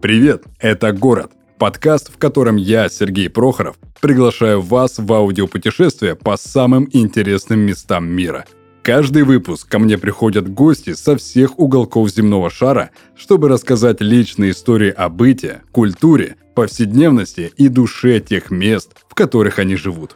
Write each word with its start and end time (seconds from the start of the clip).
Привет, 0.00 0.44
это 0.60 0.92
«Город»– 0.92 1.32
подкаст, 1.58 2.14
в 2.14 2.18
котором 2.18 2.54
я, 2.54 2.88
Сергей 2.88 3.28
Прохоров, 3.28 3.76
приглашаю 4.00 4.60
вас 4.60 4.98
в 4.98 5.12
аудиопутешествие 5.12 6.14
по 6.14 6.36
самым 6.36 6.88
интересным 6.92 7.58
местам 7.58 8.06
мира. 8.06 8.44
Каждый 8.82 9.24
выпуск 9.24 9.68
ко 9.68 9.80
мне 9.80 9.98
приходят 9.98 10.48
гости 10.48 10.92
со 10.92 11.16
всех 11.16 11.58
уголков 11.58 12.10
земного 12.10 12.48
шара, 12.48 12.90
чтобы 13.16 13.48
рассказать 13.48 14.00
личные 14.00 14.52
истории 14.52 14.90
о 14.90 15.08
быте, 15.08 15.62
культуре, 15.72 16.36
повседневности 16.54 17.52
и 17.56 17.66
душе 17.66 18.20
тех 18.20 18.52
мест, 18.52 18.92
в 19.08 19.16
которых 19.16 19.58
они 19.58 19.74
живут. 19.74 20.14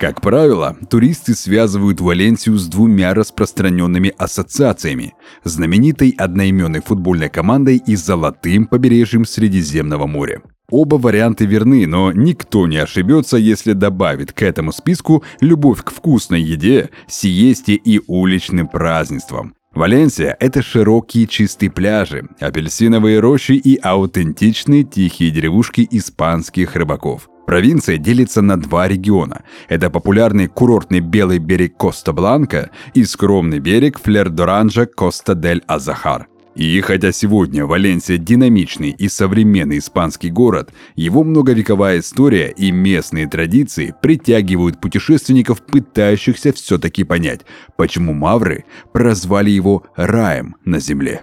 Как 0.00 0.22
правило, 0.22 0.78
туристы 0.88 1.34
связывают 1.34 2.00
Валенсию 2.00 2.56
с 2.56 2.66
двумя 2.68 3.12
распространенными 3.12 4.14
ассоциациями– 4.16 5.12
знаменитой 5.44 6.14
одноименной 6.16 6.80
футбольной 6.80 7.28
командой 7.28 7.82
и 7.86 7.96
золотым 7.96 8.66
побережьем 8.66 9.26
Средиземного 9.26 10.06
моря. 10.06 10.40
Оба 10.70 10.94
варианты 10.94 11.44
верны, 11.44 11.86
но 11.86 12.12
никто 12.12 12.66
не 12.66 12.78
ошибется, 12.78 13.36
если 13.36 13.74
добавит 13.74 14.32
к 14.32 14.40
этому 14.40 14.72
списку 14.72 15.22
любовь 15.42 15.82
к 15.84 15.90
вкусной 15.90 16.40
еде, 16.40 16.88
сиесте 17.06 17.74
и 17.74 18.00
уличным 18.06 18.68
празднествам. 18.68 19.52
Валенсия– 19.74 20.34
это 20.40 20.62
широкие 20.62 21.26
чистые 21.26 21.70
пляжи, 21.70 22.26
апельсиновые 22.40 23.20
рощи 23.20 23.52
и 23.52 23.76
аутентичные 23.76 24.82
тихие 24.84 25.30
деревушки 25.30 25.86
испанских 25.90 26.74
рыбаков. 26.74 27.28
Провинция 27.50 27.96
делится 27.96 28.42
на 28.42 28.56
два 28.56 28.86
региона. 28.86 29.42
Это 29.68 29.90
популярный 29.90 30.46
курортный 30.46 31.00
белый 31.00 31.38
берег 31.38 31.76
Коста-Бланка 31.76 32.70
и 32.94 33.02
скромный 33.02 33.58
берег 33.58 33.98
Флер-Доранжа 33.98 34.86
Коста-дель-Азахар. 34.86 36.28
И 36.54 36.80
хотя 36.80 37.10
сегодня 37.10 37.66
Валенсия 37.66 38.18
динамичный 38.18 38.90
и 38.90 39.08
современный 39.08 39.78
испанский 39.78 40.30
город, 40.30 40.72
его 40.94 41.24
многовековая 41.24 41.98
история 41.98 42.54
и 42.56 42.70
местные 42.70 43.26
традиции 43.26 43.96
притягивают 44.00 44.80
путешественников, 44.80 45.60
пытающихся 45.66 46.52
все-таки 46.52 47.02
понять, 47.02 47.40
почему 47.76 48.12
мавры 48.12 48.64
прозвали 48.92 49.50
его 49.50 49.82
раем 49.96 50.54
на 50.64 50.78
земле. 50.78 51.22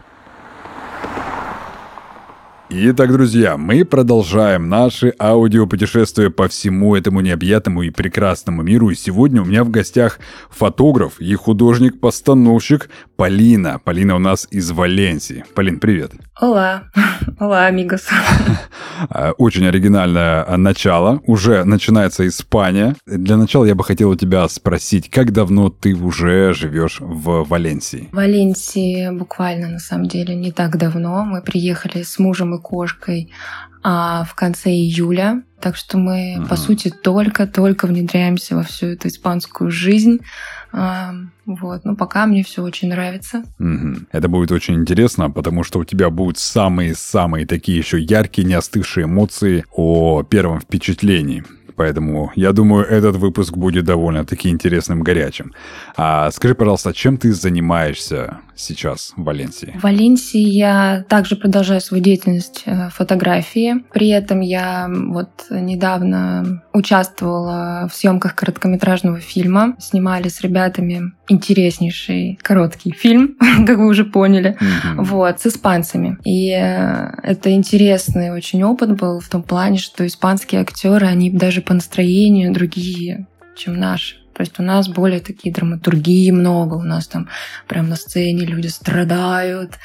Итак, 2.69 3.13
друзья, 3.13 3.55
мы 3.55 3.85
продолжаем 3.85 4.67
наши 4.67 5.13
аудиопутешествия 5.17 6.29
по 6.29 6.49
всему 6.49 6.97
этому 6.97 7.21
необъятному 7.21 7.83
и 7.83 7.91
прекрасному 7.91 8.61
миру. 8.61 8.89
И 8.89 8.95
сегодня 8.95 9.41
у 9.41 9.45
меня 9.45 9.63
в 9.63 9.69
гостях 9.69 10.19
фотограф 10.49 11.17
и 11.21 11.33
художник-постановщик 11.33 12.89
Полина. 13.15 13.79
Полина 13.81 14.17
у 14.17 14.19
нас 14.19 14.49
из 14.51 14.69
Валенсии. 14.71 15.45
Полин, 15.55 15.79
привет. 15.79 16.11
Ола. 16.41 16.83
Ола, 17.39 17.67
амигос. 17.67 18.07
А, 19.09 19.33
очень 19.37 19.67
оригинальное 19.67 20.57
начало. 20.57 21.21
Уже 21.27 21.63
начинается 21.63 22.27
Испания. 22.27 22.95
Для 23.05 23.37
начала 23.37 23.63
я 23.65 23.75
бы 23.75 23.83
хотел 23.83 24.09
у 24.09 24.15
тебя 24.15 24.47
спросить, 24.49 25.11
как 25.11 25.31
давно 25.31 25.69
ты 25.69 25.93
уже 25.93 26.51
живешь 26.55 26.97
в 26.99 27.43
Валенсии? 27.47 28.09
В 28.11 28.15
Валенсии 28.15 29.15
буквально, 29.15 29.69
на 29.69 29.77
самом 29.77 30.07
деле, 30.07 30.33
не 30.35 30.51
так 30.51 30.77
давно. 30.77 31.25
Мы 31.25 31.43
приехали 31.43 32.01
с 32.01 32.17
мужем 32.17 32.55
и 32.57 32.61
кошкой 32.61 33.31
а, 33.83 34.23
в 34.25 34.35
конце 34.35 34.71
июля. 34.71 35.43
Так 35.59 35.75
что 35.75 35.97
мы, 35.97 36.35
uh-huh. 36.37 36.47
по 36.47 36.55
сути, 36.55 36.89
только-только 36.89 37.87
внедряемся 37.87 38.55
во 38.55 38.63
всю 38.63 38.87
эту 38.87 39.07
испанскую 39.07 39.71
жизнь. 39.71 40.19
А, 40.71 41.13
вот, 41.45 41.85
но 41.85 41.95
пока 41.95 42.25
мне 42.25 42.43
все 42.43 42.61
очень 42.61 42.89
нравится. 42.89 43.43
Это 44.11 44.27
будет 44.27 44.51
очень 44.51 44.75
интересно, 44.75 45.31
потому 45.31 45.63
что 45.63 45.79
у 45.79 45.85
тебя 45.85 46.09
будут 46.09 46.37
самые-самые 46.37 47.47
такие 47.47 47.77
еще 47.77 47.99
яркие, 47.99 48.47
не 48.47 48.53
остывшие 48.53 49.05
эмоции 49.05 49.65
о 49.71 50.23
первом 50.23 50.59
впечатлении 50.59 51.43
поэтому 51.77 52.31
я 52.35 52.51
думаю, 52.51 52.85
этот 52.85 53.15
выпуск 53.15 53.55
будет 53.55 53.85
довольно-таки 53.85 54.49
интересным, 54.49 55.01
горячим. 55.01 55.53
А 55.95 56.29
скажи, 56.31 56.55
пожалуйста, 56.55 56.91
чем 56.91 57.17
ты 57.17 57.31
занимаешься 57.31 58.39
сейчас 58.57 59.13
в 59.15 59.23
Валенсии? 59.23 59.73
В 59.77 59.83
Валенсии 59.83 60.41
я 60.41 61.05
также 61.07 61.35
продолжаю 61.35 61.79
свою 61.81 62.03
деятельность 62.03 62.63
э, 62.65 62.89
фотографии. 62.89 63.85
При 63.93 64.09
этом 64.09 64.41
я 64.41 64.89
вот 64.89 65.45
недавно 65.49 66.63
участвовала 66.73 67.87
в 67.91 67.95
съемках 67.95 68.35
короткометражного 68.35 69.19
фильма. 69.19 69.75
Снимали 69.79 70.27
с 70.27 70.41
ребятами 70.41 71.13
интереснейший 71.29 72.39
короткий 72.41 72.91
фильм, 72.91 73.35
как 73.65 73.77
вы 73.77 73.87
уже 73.87 74.05
поняли, 74.05 74.57
mm-hmm. 74.59 75.03
вот, 75.03 75.39
с 75.39 75.47
испанцами. 75.47 76.17
И 76.23 76.51
э, 76.51 77.11
это 77.23 77.51
интересный 77.51 78.31
очень 78.31 78.63
опыт 78.63 78.97
был 78.97 79.19
в 79.19 79.29
том 79.29 79.43
плане, 79.43 79.77
что 79.77 80.05
испанские 80.05 80.61
актеры, 80.61 81.07
они 81.07 81.29
даже 81.29 81.61
по 81.61 81.73
настроению 81.73 82.53
другие, 82.53 83.27
чем 83.57 83.75
наши. 83.75 84.15
То 84.37 84.43
есть 84.43 84.59
у 84.59 84.63
нас 84.63 84.87
более 84.87 85.19
такие 85.19 85.51
драматургии 85.51 86.29
много, 86.29 86.75
у 86.75 86.83
нас 86.83 87.07
там 87.07 87.27
прям 87.67 87.89
на 87.89 87.95
сцене 87.95 88.45
люди 88.45 88.67
страдают, 88.67 89.79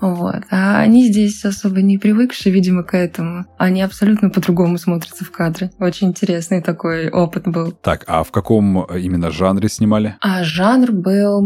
вот. 0.00 0.44
А 0.50 0.80
они 0.80 1.08
здесь 1.08 1.44
особо 1.44 1.82
не 1.82 1.98
привыкшие, 1.98 2.50
видимо, 2.50 2.84
к 2.84 2.96
этому. 2.96 3.44
Они 3.58 3.82
абсолютно 3.82 4.30
по-другому 4.30 4.78
смотрятся 4.78 5.26
в 5.26 5.30
кадре. 5.30 5.72
Очень 5.78 6.08
интересный 6.08 6.62
такой 6.62 7.10
опыт 7.10 7.46
был. 7.46 7.72
Так, 7.72 8.04
а 8.06 8.24
в 8.24 8.30
каком 8.30 8.84
именно 8.84 9.30
жанре 9.30 9.68
снимали? 9.68 10.16
А 10.22 10.42
жанр 10.42 10.90
был 10.92 11.42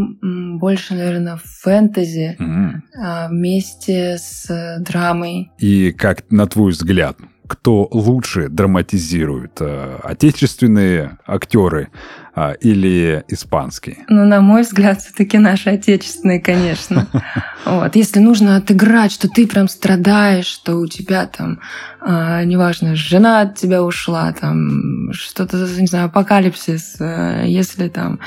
больше, 0.60 0.94
наверное, 0.94 1.40
фэнтези 1.42 2.36
mm-hmm. 2.38 3.28
вместе 3.28 4.18
с 4.18 4.78
драмой. 4.78 5.50
И 5.58 5.90
как, 5.90 6.30
на 6.30 6.46
твой 6.46 6.70
взгляд, 6.70 7.16
кто 7.52 7.86
лучше 7.90 8.48
драматизирует? 8.48 9.58
Э, 9.60 9.98
отечественные 10.02 11.18
актеры 11.26 11.90
а, 12.34 12.52
или 12.52 13.22
испанские? 13.28 14.06
Ну, 14.08 14.24
на 14.24 14.40
мой 14.40 14.62
взгляд, 14.62 15.02
все-таки 15.02 15.36
наши 15.36 15.68
отечественные, 15.68 16.40
конечно. 16.40 17.06
Вот. 17.64 17.94
Если 17.94 18.18
нужно 18.18 18.56
отыграть, 18.56 19.12
что 19.12 19.28
ты 19.28 19.46
прям 19.46 19.68
страдаешь, 19.68 20.46
что 20.46 20.78
у 20.78 20.88
тебя 20.88 21.26
там, 21.26 21.60
э, 22.04 22.42
неважно, 22.44 22.96
жена 22.96 23.42
от 23.42 23.54
тебя 23.56 23.84
ушла, 23.84 24.32
там 24.32 25.12
что-то, 25.12 25.58
не 25.78 25.86
знаю, 25.86 26.06
апокалипсис, 26.06 26.96
э, 26.98 27.44
если 27.46 27.88
там 27.88 28.18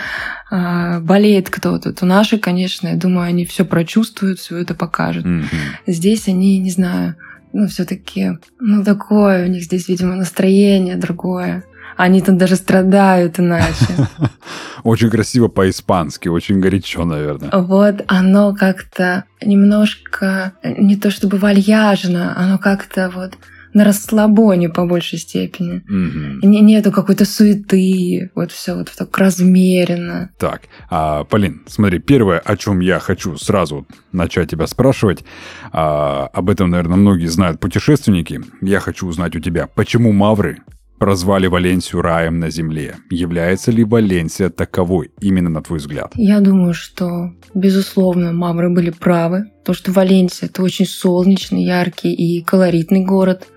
э, 0.52 1.00
болеет 1.02 1.50
кто-то, 1.50 1.92
то 1.92 2.06
наши, 2.06 2.38
конечно, 2.38 2.88
я 2.88 2.96
думаю, 2.96 3.28
они 3.28 3.46
все 3.46 3.66
прочувствуют, 3.66 4.40
все 4.40 4.56
это 4.56 4.74
покажут. 4.74 5.26
Mm-hmm. 5.26 5.46
Здесь 5.88 6.30
они, 6.30 6.58
не 6.60 6.72
знаю, 6.72 7.16
ну, 7.56 7.68
все-таки, 7.68 8.38
ну, 8.60 8.84
такое 8.84 9.46
у 9.46 9.48
них 9.48 9.64
здесь, 9.64 9.88
видимо, 9.88 10.16
настроение 10.16 10.98
другое. 10.98 11.64
Они 11.96 12.22
там 12.22 12.38
даже 12.38 12.58
страдают 12.58 13.40
иначе. 13.40 13.88
Очень 14.84 15.10
красиво 15.10 15.48
по-испански, 15.48 16.28
очень 16.28 16.60
горячо, 16.60 17.06
наверное. 17.06 17.50
Вот 17.52 18.04
оно 18.08 18.54
как-то 18.54 19.24
немножко, 19.42 20.52
не 20.64 20.98
то 20.98 21.10
чтобы 21.10 21.38
вальяжно, 21.38 22.38
оно 22.38 22.60
как-то 22.60 23.10
вот 23.10 23.38
на 23.76 23.84
расслабоне 23.84 24.70
по 24.70 24.86
большей 24.86 25.20
степени. 25.20 25.84
Угу. 25.88 26.48
Не, 26.48 26.62
нету 26.62 26.92
какой-то 26.94 27.26
суеты, 27.26 28.32
вот 28.34 28.52
все 28.52 28.74
вот 28.74 28.90
так 28.98 29.16
размеренно. 29.18 30.32
Так, 30.40 30.62
а, 30.90 31.26
Полин, 31.26 31.62
смотри, 31.68 32.00
первое, 32.00 32.40
о 32.40 32.56
чем 32.56 32.80
я 32.80 33.00
хочу 33.00 33.36
сразу 33.38 33.86
начать 34.14 34.50
тебя 34.50 34.66
спрашивать, 34.66 35.26
а, 35.74 36.28
об 36.34 36.50
этом, 36.50 36.70
наверное, 36.70 36.96
многие 36.96 37.28
знают 37.28 37.60
путешественники. 37.60 38.42
Я 38.62 38.80
хочу 38.80 39.08
узнать 39.08 39.36
у 39.36 39.40
тебя, 39.42 39.68
почему 39.68 40.14
мавры 40.14 40.60
прозвали 40.98 41.48
Валенсию 41.48 42.02
раем 42.02 42.40
на 42.40 42.50
земле. 42.50 42.96
Является 43.10 43.72
ли 43.72 43.84
Валенсия 43.84 44.50
таковой, 44.50 45.12
именно 45.20 45.50
на 45.50 45.62
твой 45.62 45.80
взгляд? 45.80 46.12
Я 46.16 46.40
думаю, 46.40 46.74
что, 46.74 47.32
безусловно, 47.54 48.32
мавры 48.32 48.70
были 48.70 48.90
правы. 48.90 49.52
То, 49.64 49.74
что 49.74 49.92
Валенсия– 49.92 50.48
это 50.50 50.64
очень 50.64 50.86
солнечный, 50.86 51.64
яркий 51.64 52.14
и 52.14 52.44
колоритный 52.44 53.04
город. 53.04 53.48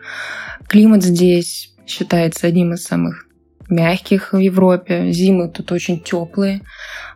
Климат 0.69 1.03
здесь 1.03 1.75
считается 1.87 2.47
одним 2.47 2.75
из 2.75 2.85
самых 2.85 3.27
мягких 3.69 4.33
в 4.33 4.39
Европе. 4.39 5.13
Зимы 5.13 5.49
тут 5.49 5.73
очень 5.73 6.01
теплые. 6.01 6.63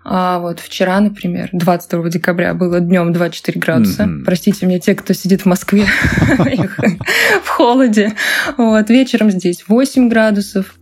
А 0.05 0.39
вот 0.39 0.61
вчера, 0.61 1.01
например, 1.01 1.49
22 1.53 2.09
декабря 2.11 2.55
было 2.55 2.81
днем 2.81 3.13
24 3.13 3.61
градуса. 3.61 4.05
Mm-hmm. 4.05 4.25
Простите 4.25 4.67
мне 4.67 4.81
те, 4.81 4.95
кто 4.95 5.13
сидит 5.13 5.43
в 5.43 5.47
Москве 5.47 5.87
в 7.45 7.49
холоде. 7.49 8.15
Вот 8.57 8.91
вечером 8.91 9.31
здесь 9.31 9.65
8 9.69 10.09
градусов. 10.09 10.75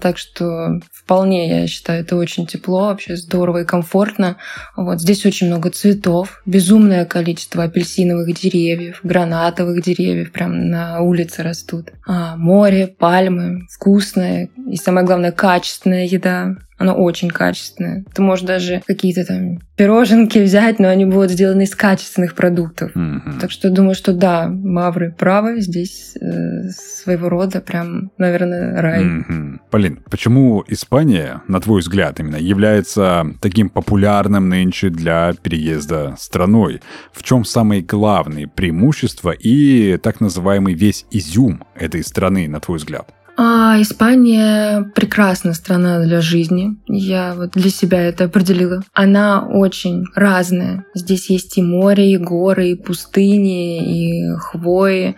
Так 0.00 0.18
что 0.18 0.80
вполне, 0.92 1.60
я 1.60 1.66
считаю, 1.66 2.00
это 2.00 2.16
очень 2.16 2.46
тепло, 2.46 2.86
вообще 2.86 3.16
здорово 3.16 3.62
и 3.62 3.64
комфортно. 3.64 4.36
Вот 4.76 5.00
здесь 5.00 5.26
очень 5.26 5.48
много 5.48 5.70
цветов, 5.70 6.42
безумное 6.46 7.04
количество 7.04 7.64
апельсиновых 7.64 8.34
деревьев, 8.34 9.00
гранатовых 9.02 9.82
деревьев 9.82 10.32
прям 10.32 10.68
на 10.70 11.00
улице 11.00 11.42
растут. 11.42 11.90
А, 12.06 12.36
море, 12.36 12.86
пальмы, 12.86 13.66
вкусная 13.70 14.48
И 14.70 14.76
самое 14.76 15.06
главное, 15.06 15.32
качественная 15.32 16.06
еда. 16.06 16.56
Она 16.76 16.94
очень 16.94 17.28
качественная. 17.28 18.04
Ты 18.14 18.22
можешь 18.22 18.44
даже 18.44 18.82
какие-то 18.86 19.24
там 19.24 19.58
пироженки 19.76 20.38
взять, 20.38 20.78
но 20.78 20.88
они 20.88 21.04
будут 21.04 21.30
сделаны 21.30 21.62
из 21.62 21.74
качественных 21.74 22.34
продуктов. 22.34 22.90
Мгм. 22.94 23.38
Так 23.40 23.50
что 23.50 23.70
думаю, 23.70 23.94
что 23.94 24.12
да, 24.12 24.48
мавры 24.48 25.14
правы. 25.16 25.60
Здесь 25.60 26.16
э, 26.20 26.68
своего 26.70 27.28
рода 27.28 27.60
прям, 27.60 28.10
наверное, 28.18 28.80
рай. 28.80 29.04
Мгм. 29.04 29.60
Полин, 29.70 30.02
почему 30.10 30.64
Испания, 30.66 31.42
на 31.48 31.60
твой 31.60 31.80
взгляд, 31.80 32.18
именно 32.20 32.36
является 32.36 33.26
таким 33.40 33.68
популярным 33.68 34.48
нынче 34.48 34.90
для 34.90 35.32
переезда 35.42 36.14
страной? 36.18 36.80
В 37.12 37.22
чем 37.22 37.44
самые 37.44 37.82
главные 37.82 38.48
преимущества 38.48 39.30
и 39.30 39.96
так 40.02 40.20
называемый 40.20 40.74
весь 40.74 41.06
изюм 41.10 41.64
этой 41.74 42.02
страны, 42.02 42.48
на 42.48 42.60
твой 42.60 42.78
взгляд? 42.78 43.12
А, 43.36 43.80
Испания 43.80 44.90
прекрасная 44.94 45.54
страна 45.54 46.00
для 46.00 46.20
жизни. 46.20 46.76
Я 46.86 47.34
вот 47.34 47.50
для 47.52 47.70
себя 47.70 48.00
это 48.00 48.24
определила. 48.24 48.82
Она 48.92 49.46
очень 49.46 50.04
разная. 50.14 50.84
Здесь 50.94 51.30
есть 51.30 51.58
и 51.58 51.62
море, 51.62 52.12
и 52.12 52.16
горы, 52.16 52.70
и 52.70 52.76
пустыни, 52.76 54.28
и 54.28 54.36
хвои. 54.36 55.16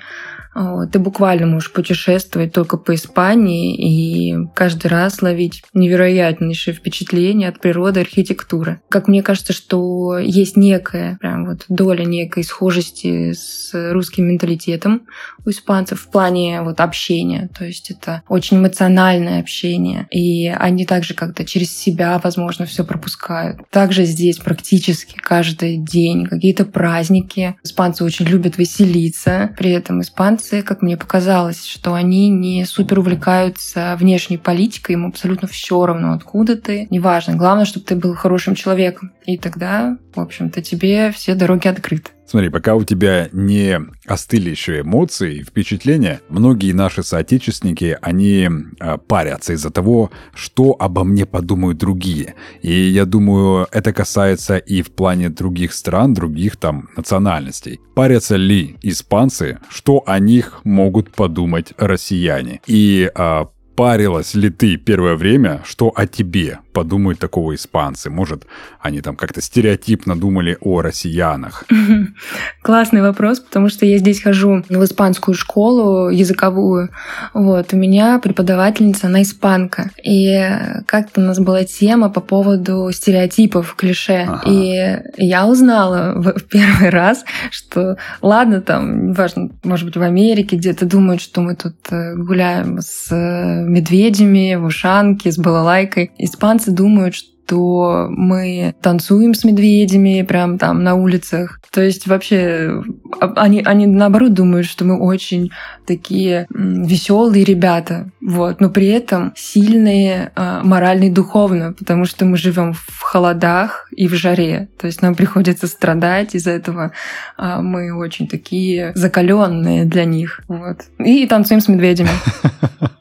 Ты 0.93 0.99
буквально 0.99 1.47
можешь 1.47 1.73
путешествовать 1.73 2.53
только 2.53 2.77
по 2.77 2.95
Испании 2.95 3.75
и 3.77 4.47
каждый 4.55 4.87
раз 4.89 5.21
ловить 5.23 5.63
невероятнейшие 5.75 6.75
впечатления 6.75 7.49
от 7.49 7.61
природы, 7.61 8.01
архитектуры. 8.01 8.81
Как 8.89 9.09
мне 9.09 9.23
кажется, 9.23 9.53
что 9.53 10.19
есть 10.19 10.57
некая 10.57 11.19
прям 11.21 11.47
вот 11.47 11.65
доля 11.69 12.05
некой 12.05 12.45
схожести 12.45 13.33
с 13.33 13.71
русским 13.93 14.27
менталитетом 14.27 15.03
у 15.45 15.51
испанцев 15.51 16.01
в 16.01 16.11
плане 16.11 16.63
вот 16.63 16.81
общения. 16.81 17.51
То 17.57 17.65
есть 17.65 17.91
это 17.91 18.23
очень 18.29 18.57
эмоциональное 18.59 19.41
общение. 19.41 20.07
И 20.11 20.49
они 20.49 20.87
также 20.87 21.15
как-то 21.15 21.45
через 21.45 21.77
себя, 21.77 22.21
возможно, 22.23 22.67
все 22.67 22.85
пропускают. 22.85 23.61
Также 23.71 24.05
здесь 24.05 24.39
практически 24.39 25.17
каждый 25.17 25.77
день 25.77 26.27
какие-то 26.27 26.65
праздники. 26.65 27.57
Испанцы 27.63 28.05
очень 28.05 28.27
любят 28.27 28.59
веселиться. 28.59 29.55
При 29.59 29.71
этом 29.71 30.01
испанцы, 30.01 30.46
как 30.51 30.83
мне 30.83 30.97
показалось, 30.97 31.65
что 31.65 31.95
они 31.95 32.29
не 32.29 32.65
супер 32.65 32.99
увлекаются 32.99 33.97
внешней 33.99 34.39
политикой, 34.39 34.93
им 34.93 35.07
абсолютно 35.07 35.49
все 35.49 35.85
равно, 35.85 36.13
откуда 36.13 36.57
ты. 36.57 36.87
Неважно. 36.91 37.35
Главное, 37.35 37.65
чтобы 37.65 37.87
ты 37.87 37.97
был 37.97 38.15
хорошим 38.15 38.55
человеком. 38.55 39.13
И 39.25 39.39
тогда, 39.39 39.99
в 40.15 40.21
общем-то, 40.21 40.63
тебе 40.63 41.11
все 41.13 41.35
дороги 41.35 41.69
открыты. 41.69 42.11
Смотри, 42.27 42.51
пока 42.51 42.75
у 42.75 42.83
тебя 42.83 43.29
не 43.33 43.81
остыли 44.07 44.51
еще 44.51 44.81
эмоции 44.81 45.37
и 45.37 45.43
впечатления, 45.43 46.21
многие 46.29 46.73
наши 46.73 47.03
соотечественники, 47.03 47.99
они 48.03 48.49
а, 48.81 48.99
парятся 48.99 49.53
из-за 49.53 49.71
того, 49.71 50.11
что 50.35 50.77
обо 50.79 51.05
мне 51.05 51.25
подумают 51.25 51.79
другие. 51.79 52.35
И 52.63 52.73
я 52.73 53.05
думаю, 53.05 53.69
это 53.71 53.93
касается 53.93 54.57
и 54.57 54.83
в 54.83 54.91
плане 54.91 55.31
других 55.31 55.73
стран, 55.73 56.15
других 56.15 56.57
там 56.57 56.89
национальностей. 56.97 57.81
Парятся 57.95 58.37
ли 58.37 58.77
испанцы, 58.83 59.59
что 59.71 60.03
о 60.07 60.19
них 60.19 60.61
могут 60.65 61.13
подумать 61.13 61.75
россияне? 61.79 62.61
И 62.67 63.11
а, 63.15 63.49
парилась 63.77 64.35
ли 64.35 64.51
ты 64.51 64.77
первое 64.77 65.15
время, 65.15 65.63
что 65.65 65.93
о 65.95 66.07
тебе 66.07 66.59
подумают 66.73 67.19
такого 67.19 67.55
испанцы? 67.55 68.11
Может, 68.11 68.47
они 68.81 69.01
там 69.01 69.17
как-то 69.17 69.41
стереотипно 69.41 70.19
думали 70.19 70.57
о 70.61 70.81
россиянах? 70.81 71.65
Классный 72.63 73.03
вопрос, 73.03 73.41
потому 73.41 73.69
что 73.69 73.87
я 73.87 73.99
здесь 73.99 74.23
хожу 74.23 74.65
в 74.69 74.85
испанскую 74.85 75.35
школу 75.35 76.09
языковую. 76.09 76.91
Вот, 77.35 77.73
у 77.73 77.77
меня 77.77 78.19
преподавательница, 78.19 79.07
она 79.07 79.23
испанка. 79.23 79.91
И 80.03 80.39
как-то 80.87 81.21
у 81.21 81.25
нас 81.25 81.39
была 81.39 81.65
тема 81.65 82.09
по 82.11 82.21
поводу 82.21 82.91
стереотипов, 82.93 83.75
клише. 83.75 84.27
Ага. 84.27 84.43
И 84.47 85.03
я 85.19 85.47
узнала 85.47 86.15
в 86.17 86.41
первый 86.41 86.89
раз, 86.89 87.25
что 87.51 87.97
ладно, 88.23 88.61
там, 88.61 89.09
неважно, 89.09 89.51
может 89.65 89.87
быть, 89.87 89.97
в 89.97 90.03
Америке 90.03 90.57
где-то 90.57 90.87
думают, 90.87 91.21
что 91.21 91.41
мы 91.43 91.55
тут 91.55 91.77
э, 91.91 92.15
гуляем 92.17 92.79
с 92.81 93.11
э, 93.11 93.66
медведями 93.67 94.55
в 94.57 94.65
ушанке, 94.65 95.31
с 95.33 95.39
балалайкой. 95.39 96.13
Испанцы 96.19 96.71
думают, 96.71 97.15
что 97.15 98.09
мы 98.11 98.75
танцуем 98.83 99.33
с 99.35 99.45
медведями 99.45 100.23
прям 100.23 100.59
там 100.59 100.83
на 100.83 100.95
улицах. 100.95 101.61
То 101.71 101.81
есть 101.81 102.07
вообще 102.07 102.83
а- 103.21 103.35
они, 103.37 103.63
они 103.63 103.87
наоборот 103.87 104.33
думают, 104.33 104.67
что 104.67 104.85
мы 104.85 104.99
очень 104.99 105.51
такие 105.87 106.47
веселые 106.51 107.45
ребята. 107.45 108.11
Вот. 108.21 108.61
Но 108.61 108.71
при 108.71 108.89
этом 108.89 109.33
сильные 109.37 110.33
а, 110.35 110.63
морально 110.65 111.05
и 111.05 111.11
духовно, 111.11 111.73
потому 111.73 112.05
что 112.07 112.25
мы 112.25 112.37
живем 112.37 112.73
в 112.73 113.01
холодах 113.03 113.89
и 113.95 114.09
в 114.09 114.15
жаре. 114.15 114.69
То 114.81 114.87
есть 114.87 115.03
нам 115.03 115.15
приходится 115.15 115.67
страдать 115.69 116.35
из-за 116.35 116.51
этого. 116.51 116.93
а, 117.37 117.61
Мы 117.63 117.93
очень 117.97 118.27
такие 118.27 118.93
закаленные 118.95 119.85
для 119.85 120.05
них. 120.05 120.41
Вот. 120.49 120.79
И 120.99 121.27
танцуем 121.27 121.61
с 121.61 121.69
медведями. 121.69 122.11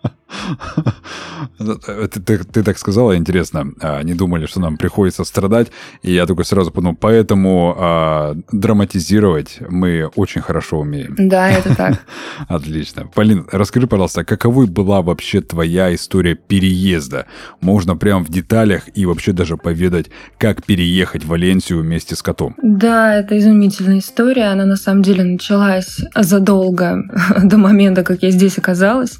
Ты, 1.57 2.07
ты- 2.19 2.43
ты 2.43 2.63
так 2.63 2.77
сказала, 2.77 3.15
интересно. 3.17 3.71
а, 3.81 3.97
Они 3.97 4.13
думали, 4.13 4.45
что 4.45 4.59
нам 4.59 4.77
приходится 4.77 5.23
страдать. 5.23 5.71
И 6.03 6.13
я 6.13 6.25
только 6.25 6.43
сразу 6.43 6.71
подумал, 6.71 6.95
поэтому 6.99 7.75
а, 7.77 8.35
драматизировать 8.51 9.59
мы 9.69 10.09
очень 10.15 10.41
хорошо 10.41 10.79
умеем. 10.79 11.15
Да, 11.17 11.49
это 11.49 11.75
так. 11.75 11.99
Отлично. 12.47 13.07
Полин, 13.13 13.47
расскажи, 13.51 13.87
пожалуйста, 13.87 14.23
каковой 14.23 14.67
была 14.67 15.01
вообще 15.01 15.41
твоя 15.41 15.93
история 15.93 16.35
переезда? 16.35 17.25
Можно 17.61 17.95
прям 17.95 18.23
в 18.25 18.29
деталях 18.29 18.83
и 18.95 19.05
вообще 19.05 19.31
даже 19.31 19.57
поведать, 19.57 20.07
как 20.37 20.63
переехать 20.65 21.23
в 21.23 21.27
Валенсию 21.29 21.81
вместе 21.81 22.15
с 22.15 22.21
котом. 22.21 22.55
Да, 22.61 23.15
это 23.15 23.37
изумительная 23.37 23.99
история. 23.99 24.45
Она 24.45 24.65
на 24.65 24.75
самом 24.75 25.01
деле 25.03 25.23
началась 25.23 25.99
задолго 26.15 27.03
до 27.43 27.57
момента, 27.57 28.03
как 28.03 28.23
я 28.23 28.31
здесь 28.31 28.57
оказалась. 28.57 29.19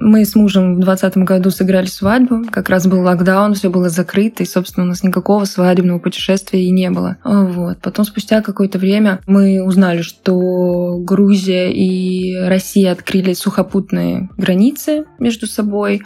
Мы 0.00 0.24
с 0.24 0.34
мужем 0.34 0.74
в 0.74 0.80
2020 0.80 1.16
году 1.18 1.50
сыграли 1.50 1.86
свадьбу. 1.86 2.44
Как 2.50 2.68
раз 2.68 2.86
был 2.86 3.02
локдаун, 3.02 3.54
все 3.54 3.70
было 3.70 3.88
закрыто, 3.88 4.42
и, 4.42 4.46
собственно, 4.46 4.86
у 4.86 4.88
нас 4.88 5.02
никакого 5.02 5.44
свадебного 5.44 5.98
путешествия 5.98 6.64
и 6.64 6.70
не 6.70 6.90
было. 6.90 7.16
Вот. 7.24 7.78
Потом, 7.80 8.04
спустя 8.04 8.42
какое-то 8.42 8.78
время, 8.78 9.20
мы 9.26 9.62
узнали, 9.62 10.02
что 10.02 10.98
Грузия 10.98 11.72
и 11.72 12.36
Россия 12.36 12.92
открыли 12.92 13.32
сухопутные 13.34 14.28
границы 14.36 15.04
между 15.18 15.46
собой. 15.46 16.02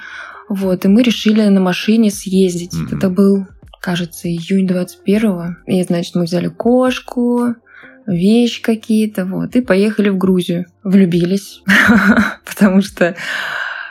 Вот. 0.49 0.85
И 0.85 0.88
мы 0.88 1.03
решили 1.03 1.47
на 1.49 1.61
машине 1.61 2.11
съездить. 2.11 2.75
Мгм. 2.75 2.97
Это 2.97 3.11
был 3.11 3.47
кажется, 3.81 4.29
июнь 4.29 4.67
21-го. 4.67 5.57
И, 5.67 5.83
значит, 5.83 6.14
мы 6.14 6.25
взяли 6.25 6.49
кошку, 6.49 7.55
вещи 8.07 8.62
какие-то, 8.62 9.25
вот, 9.25 9.57
и 9.57 9.61
поехали 9.61 10.09
в 10.09 10.19
Грузию. 10.19 10.67
Влюбились, 10.83 11.62
потому 12.45 12.83
что, 12.83 13.14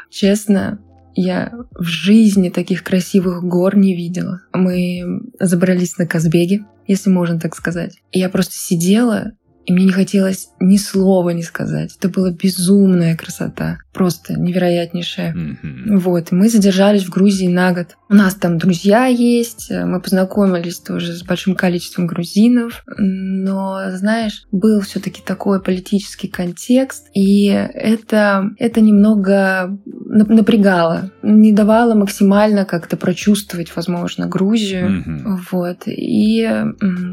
честно, 0.10 0.80
я 1.16 1.52
в 1.72 1.84
жизни 1.84 2.50
таких 2.50 2.84
красивых 2.84 3.44
гор 3.44 3.76
не 3.76 3.96
видела. 3.96 4.42
Мы 4.54 5.04
забрались 5.40 5.98
на 5.98 6.08
Казбеге, 6.08 6.66
если 6.88 7.10
можно 7.10 7.40
так 7.40 7.56
сказать. 7.56 7.98
И 8.12 8.20
я 8.20 8.30
просто 8.30 8.54
сидела, 8.56 9.34
и 9.70 9.72
мне 9.72 9.86
не 9.86 9.92
хотелось 9.92 10.50
ни 10.60 10.78
слова 10.78 11.30
не 11.30 11.44
сказать. 11.44 11.96
Это 11.96 12.10
была 12.10 12.32
безумная 12.32 13.16
красота, 13.16 13.78
просто 13.94 14.34
невероятнейшая. 14.34 15.32
Мгм. 15.32 16.00
Вот, 16.00 16.32
и 16.32 16.36
мы 16.36 16.50
задержались 16.50 17.04
в 17.04 17.12
Грузии 17.12 17.48
на 17.48 17.72
год. 17.72 17.96
У 18.10 18.16
нас 18.16 18.34
там 18.34 18.58
друзья 18.58 19.06
есть, 19.06 19.70
мы 19.70 20.02
познакомились 20.02 20.80
тоже 20.80 21.14
с 21.14 21.22
большим 21.22 21.54
количеством 21.54 22.08
грузинов, 22.08 22.84
но, 22.98 23.92
знаешь, 23.92 24.48
был 24.52 24.82
все 24.82 25.00
таки 25.00 25.22
такой 25.24 25.62
политический 25.62 26.30
контекст, 26.30 27.06
и 27.14 27.46
это, 27.46 28.50
это 28.58 28.82
немного 28.82 29.78
нап- 29.86 30.34
напрягало, 30.34 31.12
не 31.22 31.52
давало 31.52 31.94
максимально 31.94 32.66
как-то 32.66 32.98
прочувствовать, 32.98 33.76
возможно, 33.76 34.26
Грузию. 34.26 34.90
Мгм. 34.90 35.46
Вот. 35.52 35.84
И 35.86 36.50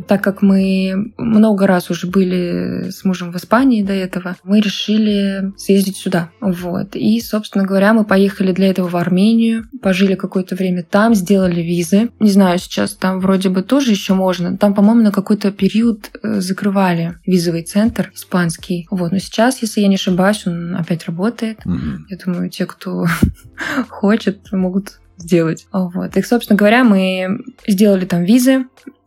так 0.08 0.22
как 0.22 0.40
мы 0.40 1.12
много 1.18 1.66
раз 1.66 1.90
уже 1.90 2.06
были 2.06 2.45
с 2.90 3.04
мужем 3.04 3.32
в 3.32 3.36
Испании 3.36 3.82
до 3.82 3.92
этого, 3.92 4.36
мы 4.44 4.60
решили 4.60 5.52
съездить 5.56 5.96
сюда. 5.96 6.30
Вот. 6.40 6.94
И, 6.94 7.20
собственно 7.20 7.64
говоря, 7.64 7.92
мы 7.92 8.04
поехали 8.04 8.52
для 8.52 8.68
этого 8.68 8.88
в 8.88 8.96
Армению, 8.96 9.64
пожили 9.82 10.14
какое-то 10.14 10.54
время 10.54 10.82
там, 10.82 11.14
сделали 11.14 11.60
визы. 11.60 12.10
Не 12.20 12.30
знаю, 12.30 12.58
сейчас 12.58 12.94
там 12.94 13.20
вроде 13.20 13.48
бы 13.48 13.62
тоже 13.62 13.90
еще 13.90 14.14
можно. 14.14 14.56
Там, 14.56 14.74
по-моему, 14.74 15.02
на 15.02 15.12
какой-то 15.12 15.50
период 15.52 16.10
э, 16.22 16.40
закрывали 16.40 17.18
визовый 17.26 17.62
центр 17.62 18.12
испанский. 18.14 18.86
Вот. 18.90 19.12
Но 19.12 19.18
сейчас, 19.18 19.62
если 19.62 19.80
я 19.80 19.88
не 19.88 19.96
ошибаюсь, 19.96 20.46
он 20.46 20.76
опять 20.76 21.06
работает. 21.06 21.64
Мгм. 21.64 22.06
Я 22.08 22.16
думаю, 22.16 22.50
те, 22.50 22.66
кто 22.66 23.06
хочет, 23.88 24.52
могут 24.52 24.98
сделать. 25.18 25.66
Вот. 25.72 26.16
И, 26.16 26.22
собственно 26.22 26.56
говоря, 26.56 26.84
мы 26.84 27.38
сделали 27.66 28.04
там 28.04 28.24
визы, 28.24 28.66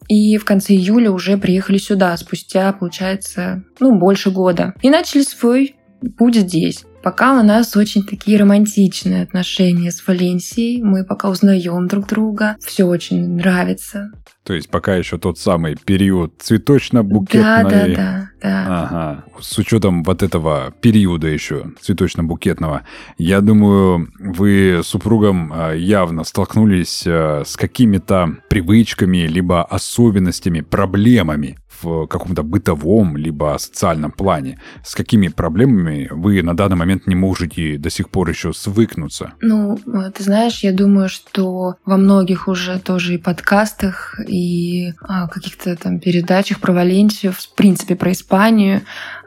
и 0.10 0.38
в 0.38 0.44
конце 0.44 0.74
июля 0.74 1.12
уже 1.12 1.38
приехали 1.38 1.78
сюда, 1.78 2.18
спустя, 2.18 2.74
получается, 2.74 3.64
ну, 3.80 3.98
больше 3.98 4.32
года. 4.32 4.74
И 4.82 4.90
начали 4.90 5.22
свой 5.22 5.76
путь 6.18 6.36
здесь. 6.36 6.84
Пока 7.02 7.40
у 7.40 7.44
нас 7.44 7.76
очень 7.78 8.04
такие 8.04 8.38
романтичные 8.38 9.24
отношения 9.24 9.92
с 9.92 10.06
Валенсией. 10.06 10.82
Мы 10.82 11.06
пока 11.06 11.30
узнаем 11.30 11.88
друг 11.88 12.08
друга. 12.08 12.58
Все 12.60 12.84
очень 12.84 13.36
нравится. 13.36 14.12
То 14.44 14.54
есть 14.54 14.70
пока 14.70 14.96
еще 14.96 15.18
тот 15.18 15.38
самый 15.38 15.76
период 15.76 16.42
цветочно-букетной... 16.42 17.64
Да, 17.64 17.64
да, 17.64 17.88
да, 17.88 18.30
да. 18.42 18.66
Ага. 18.68 19.24
С 19.40 19.58
учетом 19.60 20.04
вот 20.04 20.24
этого 20.24 20.74
периода 20.82 21.28
еще 21.28 21.72
цветочно-букетного, 21.82 22.82
я 23.18 23.42
думаю, 23.42 24.12
вы 24.20 24.82
с 24.84 24.88
супругом 24.88 25.52
а, 25.54 25.74
явно 25.74 26.24
столкнулись 26.24 27.04
а, 27.06 27.44
с 27.46 27.56
какими-то 27.58 28.38
привычками, 28.50 29.28
либо 29.28 29.64
особенностями, 29.64 30.62
проблемами 30.62 31.60
в 31.82 32.08
каком-то 32.08 32.44
бытовом 32.44 33.18
либо 33.18 33.58
социальном 33.60 34.12
плане. 34.12 34.60
С 34.84 34.96
какими 34.96 35.28
проблемами 35.28 36.08
вы 36.12 36.42
на 36.42 36.56
данный 36.56 36.76
момент 36.76 37.08
не 37.08 37.16
можете 37.16 37.78
до 37.78 37.90
сих 37.90 38.10
пор 38.10 38.30
еще 38.30 38.54
свыкнуться? 38.54 39.34
Ну, 39.42 39.78
ты 40.16 40.24
знаешь, 40.24 40.64
я 40.64 40.72
думаю, 40.72 41.10
что 41.10 41.76
во 41.86 41.98
многих 41.98 42.48
уже 42.48 42.80
тоже 42.80 43.16
и 43.16 43.18
подкастах, 43.18 44.20
и 44.28 44.94
а, 45.02 45.28
каких-то 45.28 45.76
там 45.76 46.00
передачах 46.00 46.60
про 46.60 46.74
Валенсию, 46.74 47.34
в 47.34 47.56
принципе, 47.56 47.96
про 47.96 48.12
Испанию, 48.12 48.82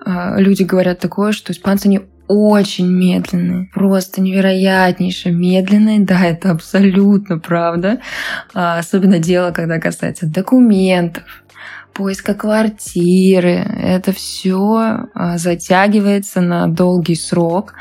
а, 0.04 0.38
люди 0.38 0.62
говорят 0.62 0.98
такое, 0.98 1.32
что 1.32 1.52
испанцы 1.52 1.88
не 1.88 2.02
очень 2.28 2.86
медленные, 2.86 3.68
просто 3.74 4.20
невероятнейше 4.20 5.30
медленные. 5.30 6.00
Да, 6.00 6.24
это 6.24 6.50
абсолютно 6.50 7.38
правда. 7.38 8.00
А, 8.54 8.78
особенно 8.78 9.18
дело, 9.18 9.50
когда 9.50 9.78
касается 9.78 10.26
документов, 10.26 11.24
поиска 11.92 12.34
квартиры. 12.34 13.66
Это 13.82 14.12
все 14.12 15.08
а, 15.14 15.38
затягивается 15.38 16.40
на 16.40 16.66
долгий 16.66 17.14
срок. 17.14 17.74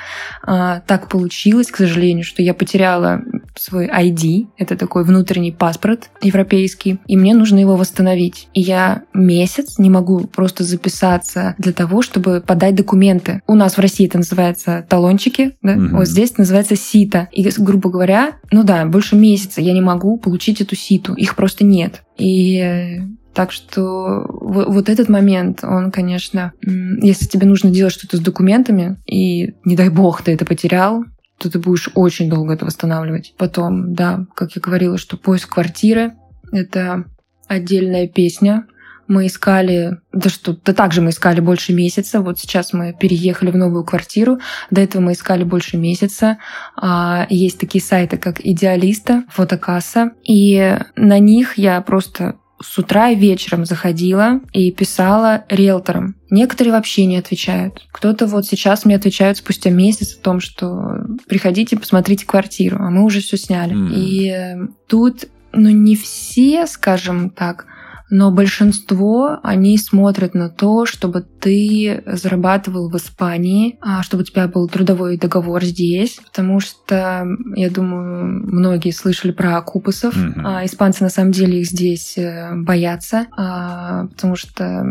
А, 0.43 0.81
так 0.81 1.07
получилось, 1.09 1.71
к 1.71 1.77
сожалению, 1.77 2.23
что 2.23 2.41
я 2.41 2.53
потеряла 2.53 3.21
свой 3.55 3.87
ID. 3.87 4.47
Это 4.57 4.77
такой 4.77 5.03
внутренний 5.03 5.51
паспорт 5.51 6.09
европейский. 6.21 6.99
И 7.07 7.17
мне 7.17 7.33
нужно 7.33 7.59
его 7.59 7.75
восстановить. 7.75 8.47
И 8.53 8.61
я 8.61 9.03
месяц 9.13 9.77
не 9.77 9.89
могу 9.89 10.21
просто 10.27 10.63
записаться 10.63 11.55
для 11.57 11.73
того, 11.73 12.01
чтобы 12.01 12.41
подать 12.45 12.75
документы. 12.75 13.41
У 13.47 13.55
нас 13.55 13.77
в 13.77 13.79
России 13.79 14.07
это 14.07 14.17
называется 14.17 14.85
талончики, 14.87 15.55
да? 15.61 15.73
Угу. 15.73 15.97
вот 15.97 16.07
здесь 16.07 16.31
это 16.31 16.41
называется 16.41 16.75
сита. 16.75 17.27
И, 17.31 17.49
грубо 17.57 17.89
говоря, 17.89 18.33
ну 18.51 18.63
да, 18.63 18.85
больше 18.85 19.15
месяца 19.15 19.61
я 19.61 19.73
не 19.73 19.81
могу 19.81 20.17
получить 20.17 20.61
эту 20.61 20.75
ситу. 20.75 21.13
Их 21.13 21.35
просто 21.35 21.63
нет. 21.63 22.03
И 22.17 23.01
так 23.33 23.51
что 23.51 24.25
вот 24.29 24.89
этот 24.89 25.09
момент, 25.09 25.63
он, 25.63 25.91
конечно, 25.91 26.53
если 26.61 27.25
тебе 27.25 27.47
нужно 27.47 27.69
делать 27.69 27.93
что-то 27.93 28.17
с 28.17 28.19
документами, 28.19 28.97
и 29.05 29.53
не 29.63 29.75
дай 29.75 29.89
бог 29.89 30.21
ты 30.21 30.33
это 30.33 30.45
потерял, 30.45 31.05
то 31.37 31.49
ты 31.49 31.57
будешь 31.57 31.89
очень 31.95 32.29
долго 32.29 32.53
это 32.53 32.65
восстанавливать. 32.65 33.33
Потом, 33.37 33.93
да, 33.93 34.25
как 34.35 34.55
я 34.55 34.61
говорила, 34.61 34.97
что 34.97 35.17
поиск 35.17 35.53
квартиры— 35.53 36.13
это 36.51 37.05
отдельная 37.47 38.07
песня. 38.07 38.67
Мы 39.07 39.27
искали, 39.27 39.97
да 40.13 40.29
что, 40.29 40.55
да 40.63 40.73
также 40.73 41.01
мы 41.01 41.09
искали 41.09 41.41
больше 41.41 41.73
месяца. 41.73 42.21
Вот 42.21 42.39
сейчас 42.39 42.71
мы 42.71 42.95
переехали 42.97 43.51
в 43.51 43.57
новую 43.57 43.83
квартиру. 43.83 44.39
До 44.69 44.79
этого 44.79 45.01
мы 45.01 45.13
искали 45.13 45.43
больше 45.43 45.77
месяца. 45.77 46.37
А, 46.77 47.25
есть 47.29 47.59
такие 47.59 47.83
сайты, 47.83 48.17
как 48.17 48.39
Идеалиста, 48.39 49.23
Фотокасса. 49.29 50.11
И 50.23 50.77
на 50.95 51.19
них 51.19 51.57
я 51.57 51.81
просто 51.81 52.35
с 52.63 52.77
утра 52.77 53.09
и 53.09 53.15
вечером 53.15 53.65
заходила 53.65 54.41
и 54.53 54.71
писала 54.71 55.45
риэлторам. 55.49 56.15
Некоторые 56.29 56.73
вообще 56.73 57.05
не 57.05 57.17
отвечают. 57.17 57.87
Кто-то 57.91 58.27
вот 58.27 58.45
сейчас 58.45 58.85
мне 58.85 58.95
отвечает 58.95 59.37
спустя 59.37 59.69
месяц 59.69 60.15
о 60.15 60.21
том, 60.21 60.39
что 60.39 60.97
приходите, 61.27 61.77
посмотрите 61.77 62.25
квартиру, 62.25 62.77
а 62.79 62.89
мы 62.89 63.03
уже 63.03 63.21
все 63.21 63.37
сняли. 63.37 63.75
Mm. 63.75 63.93
И 63.93 64.29
э, 64.29 64.67
тут, 64.87 65.25
ну 65.51 65.69
не 65.69 65.95
все, 65.95 66.67
скажем 66.67 67.29
так, 67.29 67.65
но 68.11 68.29
большинство, 68.29 69.39
они 69.41 69.77
смотрят 69.77 70.33
на 70.33 70.49
то, 70.49 70.85
чтобы 70.85 71.21
ты 71.21 72.03
зарабатывал 72.05 72.89
в 72.89 72.97
Испании, 72.97 73.79
а 73.81 74.03
чтобы 74.03 74.23
у 74.23 74.25
тебя 74.25 74.49
был 74.49 74.67
трудовой 74.67 75.17
договор 75.17 75.63
здесь, 75.63 76.19
потому 76.23 76.59
что, 76.59 77.25
я 77.55 77.69
думаю, 77.69 78.43
многие 78.45 78.91
слышали 78.91 79.31
про 79.31 79.55
окупусов. 79.55 80.15
Mm-hmm. 80.15 80.41
А 80.43 80.65
испанцы 80.65 81.03
на 81.03 81.09
самом 81.09 81.31
деле 81.31 81.61
их 81.61 81.67
здесь 81.67 82.17
э, 82.17 82.51
боятся, 82.53 83.27
а, 83.37 84.07
потому 84.07 84.35
что 84.35 84.85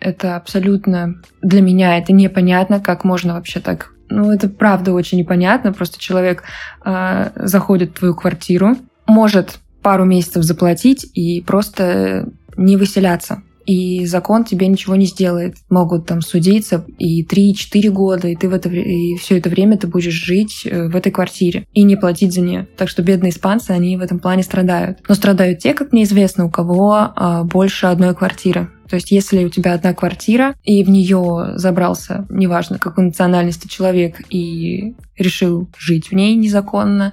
это 0.00 0.34
абсолютно 0.34 1.22
для 1.42 1.62
меня 1.62 1.96
это 1.98 2.12
непонятно, 2.12 2.80
как 2.80 3.04
можно 3.04 3.34
вообще 3.34 3.60
так 3.60 3.92
ну, 4.08 4.30
это 4.32 4.48
правда 4.48 4.92
очень 4.92 5.18
непонятно. 5.18 5.72
Просто 5.72 5.98
человек 5.98 6.44
э, 6.84 7.30
заходит 7.34 7.90
в 7.90 7.98
твою 7.98 8.14
квартиру, 8.14 8.76
может 9.06 9.58
пару 9.82 10.04
месяцев 10.04 10.42
заплатить 10.42 11.08
и 11.14 11.40
просто 11.42 12.28
не 12.56 12.76
выселяться. 12.76 13.42
И 13.66 14.06
закон 14.06 14.44
тебе 14.44 14.68
ничего 14.68 14.94
не 14.94 15.06
сделает. 15.06 15.56
Могут 15.68 16.06
там 16.06 16.20
судиться 16.20 16.86
и 16.98 17.24
3-4 17.24 17.90
года, 17.90 18.28
и 18.28 18.36
ты 18.36 18.48
в 18.48 18.54
это 18.54 18.68
и 18.68 19.16
все 19.16 19.38
это 19.38 19.50
время 19.50 19.76
ты 19.76 19.88
будешь 19.88 20.14
жить 20.14 20.62
э, 20.64 20.88
в 20.88 20.94
этой 20.94 21.10
квартире 21.10 21.66
и 21.72 21.82
не 21.82 21.96
платить 21.96 22.32
за 22.32 22.42
нее. 22.42 22.68
Так 22.76 22.88
что 22.88 23.02
бедные 23.02 23.30
испанцы, 23.30 23.72
они 23.72 23.96
в 23.96 24.02
этом 24.02 24.20
плане 24.20 24.44
страдают. 24.44 24.98
Но 25.08 25.14
страдают 25.16 25.58
те, 25.58 25.74
как 25.74 25.92
мне 25.92 26.04
известно, 26.04 26.46
у 26.46 26.50
кого 26.50 26.94
а, 26.94 27.42
больше 27.42 27.86
одной 27.86 28.14
квартиры. 28.14 28.70
То 28.88 28.94
есть, 28.94 29.10
если 29.10 29.44
у 29.44 29.48
тебя 29.48 29.74
одна 29.74 29.94
квартира, 29.94 30.54
и 30.62 30.84
в 30.84 30.90
нее 30.90 31.54
забрался, 31.56 32.24
неважно, 32.30 32.78
какой 32.78 33.06
национальности 33.06 33.66
человек, 33.66 34.20
и 34.30 34.94
решил 35.16 35.68
жить 35.76 36.10
в 36.10 36.12
ней 36.12 36.36
незаконно, 36.36 37.12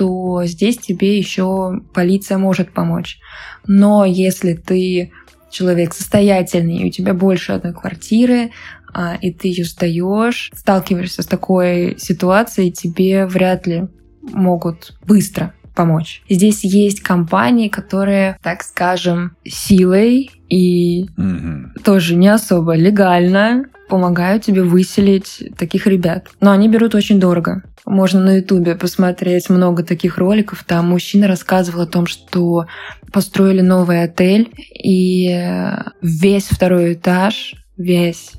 то 0.00 0.46
здесь 0.46 0.78
тебе 0.78 1.18
еще 1.18 1.82
полиция 1.92 2.38
может 2.38 2.72
помочь. 2.72 3.18
Но 3.66 4.06
если 4.06 4.54
ты 4.54 5.12
человек 5.50 5.92
состоятельный, 5.92 6.78
и 6.78 6.86
у 6.86 6.90
тебя 6.90 7.12
больше 7.12 7.52
одной 7.52 7.74
квартиры, 7.74 8.50
а, 8.94 9.18
и 9.20 9.30
ты 9.30 9.48
ее 9.48 9.66
сдаешь, 9.66 10.50
сталкиваешься 10.54 11.20
с 11.20 11.26
такой 11.26 11.98
ситуацией, 11.98 12.72
тебе 12.72 13.26
вряд 13.26 13.66
ли 13.66 13.88
могут 14.22 14.96
быстро 15.04 15.52
помочь. 15.74 16.22
Здесь 16.30 16.64
есть 16.64 17.02
компании, 17.02 17.68
которые, 17.68 18.38
так 18.42 18.62
скажем, 18.62 19.36
силой 19.44 20.30
и 20.48 21.04
mm-hmm. 21.08 21.82
тоже 21.84 22.16
не 22.16 22.28
особо 22.28 22.74
легально 22.74 23.66
помогают 23.90 24.44
тебе 24.44 24.62
выселить 24.62 25.42
таких 25.58 25.86
ребят. 25.86 26.28
Но 26.40 26.52
они 26.52 26.68
берут 26.68 26.94
очень 26.94 27.20
дорого. 27.20 27.62
Можно 27.84 28.20
на 28.20 28.36
Ютубе 28.36 28.74
посмотреть 28.76 29.50
много 29.50 29.82
таких 29.82 30.16
роликов. 30.16 30.64
Там 30.64 30.88
мужчина 30.88 31.26
рассказывал 31.28 31.82
о 31.82 31.86
том, 31.86 32.06
что 32.06 32.66
построили 33.12 33.60
новый 33.60 34.02
отель, 34.02 34.52
и 34.72 35.36
весь 36.00 36.46
второй 36.46 36.94
этаж, 36.94 37.54
весь 37.76 38.32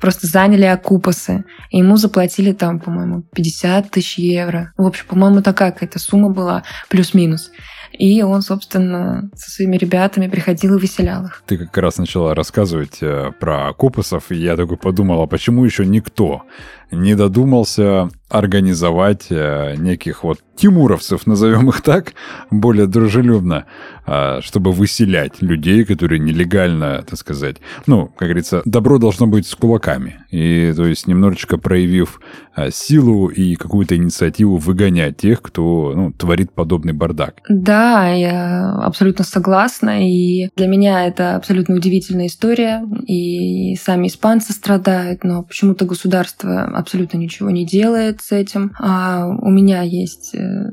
просто 0.00 0.26
заняли 0.26 0.64
окупасы. 0.64 1.44
И 1.70 1.78
ему 1.78 1.96
заплатили 1.96 2.52
там, 2.52 2.80
по-моему, 2.80 3.22
50 3.34 3.90
тысяч 3.90 4.18
евро. 4.18 4.72
В 4.76 4.86
общем, 4.86 5.06
по-моему, 5.08 5.42
такая 5.42 5.72
какая-то 5.72 5.98
сумма 5.98 6.30
была, 6.30 6.62
плюс-минус. 6.88 7.50
И 7.92 8.22
он, 8.22 8.42
собственно, 8.42 9.30
со 9.34 9.50
своими 9.50 9.76
ребятами 9.76 10.28
приходил 10.28 10.76
и 10.76 10.80
выселял 10.80 11.24
их. 11.26 11.42
Ты 11.46 11.58
как 11.58 11.76
раз 11.78 11.98
начала 11.98 12.34
рассказывать 12.34 12.98
э, 13.00 13.32
про 13.38 13.68
окупасов, 13.68 14.30
и 14.30 14.36
я 14.36 14.56
такой 14.56 14.76
подумал, 14.76 15.22
а 15.22 15.26
почему 15.26 15.64
еще 15.64 15.84
никто 15.84 16.42
не 16.90 17.14
додумался 17.14 18.10
организовать 18.28 19.26
э, 19.30 19.76
неких 19.76 20.24
вот 20.24 20.40
тимуровцев, 20.56 21.26
назовем 21.26 21.68
их 21.68 21.80
так, 21.82 22.14
более 22.50 22.86
дружелюбно, 22.86 23.66
э, 24.06 24.40
чтобы 24.42 24.72
выселять 24.72 25.42
людей, 25.42 25.84
которые 25.84 26.18
нелегально, 26.18 27.04
так 27.08 27.18
сказать, 27.18 27.58
ну, 27.86 28.06
как 28.06 28.28
говорится, 28.28 28.62
добро 28.64 28.98
должно 28.98 29.26
быть 29.26 29.46
с 29.46 29.54
кулаками. 29.54 30.24
И, 30.30 30.72
то 30.74 30.86
есть, 30.86 31.06
немножечко 31.06 31.56
проявив 31.56 32.20
э, 32.56 32.70
силу 32.72 33.28
и 33.28 33.54
какую-то 33.54 33.94
инициативу 33.96 34.56
выгонять 34.56 35.18
тех, 35.18 35.40
кто, 35.40 35.92
ну, 35.94 36.12
творит 36.12 36.52
подобный 36.52 36.94
бардак. 36.94 37.36
Да, 37.48 38.08
я 38.08 38.72
абсолютно 38.82 39.24
согласна, 39.24 40.04
и 40.08 40.48
для 40.56 40.66
меня 40.66 41.06
это 41.06 41.36
абсолютно 41.36 41.76
удивительная 41.76 42.26
история, 42.26 42.82
и 43.06 43.76
сами 43.76 44.08
испанцы 44.08 44.52
страдают, 44.52 45.22
но 45.22 45.44
почему-то 45.44 45.84
государство 45.84 46.75
абсолютно 46.78 47.18
ничего 47.18 47.50
не 47.50 47.66
делает, 47.66 48.20
с 48.20 48.32
этим. 48.32 48.72
А 48.78 49.26
у 49.26 49.50
меня 49.50 49.82
есть 49.82 50.34
э, 50.34 50.70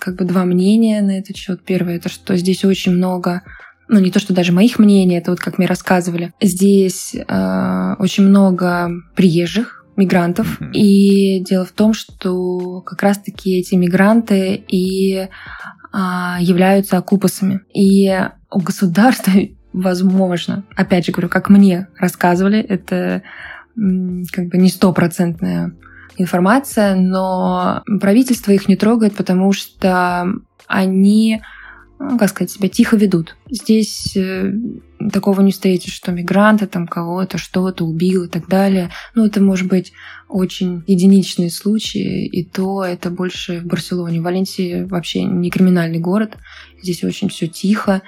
как 0.00 0.16
бы 0.16 0.24
два 0.24 0.44
мнения 0.44 1.02
на 1.02 1.18
этот 1.18 1.36
счет. 1.36 1.62
Первое 1.64 1.96
это 1.96 2.08
что 2.08 2.36
здесь 2.36 2.64
очень 2.64 2.92
много 2.92 3.42
ну 3.88 4.00
не 4.00 4.10
то, 4.10 4.20
что 4.20 4.32
даже 4.32 4.52
моих 4.52 4.78
мнений, 4.78 5.16
это 5.16 5.32
вот 5.32 5.40
как 5.40 5.58
мне 5.58 5.66
рассказывали. 5.66 6.32
Здесь 6.40 7.14
э, 7.14 7.94
очень 7.98 8.24
много 8.24 8.90
приезжих, 9.14 9.84
мигрантов. 9.96 10.60
Mm-hmm. 10.60 10.72
И 10.72 11.40
дело 11.40 11.64
в 11.64 11.72
том, 11.72 11.94
что 11.94 12.80
как 12.80 13.02
раз-таки 13.02 13.58
эти 13.58 13.74
мигранты 13.74 14.54
и 14.54 15.28
а, 15.92 16.38
являются 16.40 16.96
окупасами. 16.96 17.60
И 17.74 18.10
у 18.50 18.60
государства, 18.60 19.32
возможно, 19.72 20.64
опять 20.76 21.06
же 21.06 21.12
говорю, 21.12 21.28
как 21.28 21.48
мне 21.50 21.88
рассказывали, 21.98 22.60
это 22.60 23.22
как 23.74 24.48
бы 24.48 24.58
не 24.58 24.68
стопроцентная 24.68 25.74
информация, 26.16 26.94
но 26.94 27.82
правительство 28.00 28.52
их 28.52 28.68
не 28.68 28.76
трогает, 28.76 29.14
потому 29.14 29.52
что 29.52 30.26
они 30.66 31.40
ну, 32.02 32.18
как 32.18 32.30
сказать, 32.30 32.50
себя 32.50 32.68
тихо 32.68 32.96
ведут. 32.96 33.36
Здесь 33.48 34.16
э, 34.16 34.52
такого 35.12 35.40
не 35.40 35.52
встретишь, 35.52 35.92
что 35.92 36.10
мигранты 36.10 36.66
там 36.66 36.88
кого-то 36.88 37.38
что-то 37.38 37.84
убил 37.84 38.24
и 38.24 38.28
так 38.28 38.48
далее. 38.48 38.90
Ну, 39.14 39.24
это 39.24 39.40
может 39.40 39.68
быть 39.68 39.92
очень 40.28 40.82
единичные 40.86 41.50
случаи, 41.50 42.26
и 42.26 42.44
то 42.44 42.84
это 42.84 43.10
больше 43.10 43.60
в 43.60 43.66
Барселоне. 43.66 44.20
В 44.20 44.24
Валенсии 44.24 44.82
вообще 44.82 45.22
не 45.22 45.50
криминальный 45.50 46.00
город. 46.00 46.38
Здесь 46.82 47.04
очень 47.04 47.28
все 47.28 47.46
тихо 47.46 48.02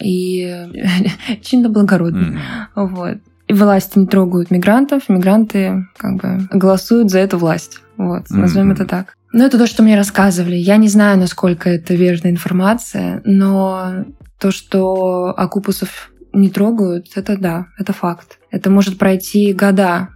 и 0.00 0.66
чинно 1.42 1.68
благородно. 1.68 2.40
Mm-hmm. 2.74 2.86
Вот. 2.88 3.18
И 3.48 3.52
власти 3.52 3.98
не 3.98 4.06
трогают 4.06 4.50
мигрантов, 4.50 5.08
мигранты 5.08 5.86
как 5.96 6.16
бы 6.16 6.48
голосуют 6.52 7.10
за 7.10 7.18
эту 7.20 7.38
власть. 7.38 7.80
Вот, 7.96 8.30
назовем 8.30 8.70
mm-hmm. 8.70 8.74
это 8.74 8.84
так. 8.84 9.14
Ну, 9.32 9.44
это 9.44 9.58
то, 9.58 9.66
что 9.66 9.82
мне 9.82 9.96
рассказывали. 9.96 10.56
Я 10.56 10.76
не 10.76 10.88
знаю, 10.88 11.18
насколько 11.18 11.68
это 11.68 11.94
верная 11.94 12.30
информация, 12.30 13.20
но 13.24 14.04
то, 14.38 14.50
что 14.50 15.34
окупусов 15.36 16.10
не 16.32 16.48
трогают, 16.48 17.08
это 17.14 17.36
да, 17.36 17.66
это 17.78 17.92
факт. 17.92 18.38
Это 18.50 18.70
может 18.70 18.98
пройти 18.98 19.52
года, 19.52 20.08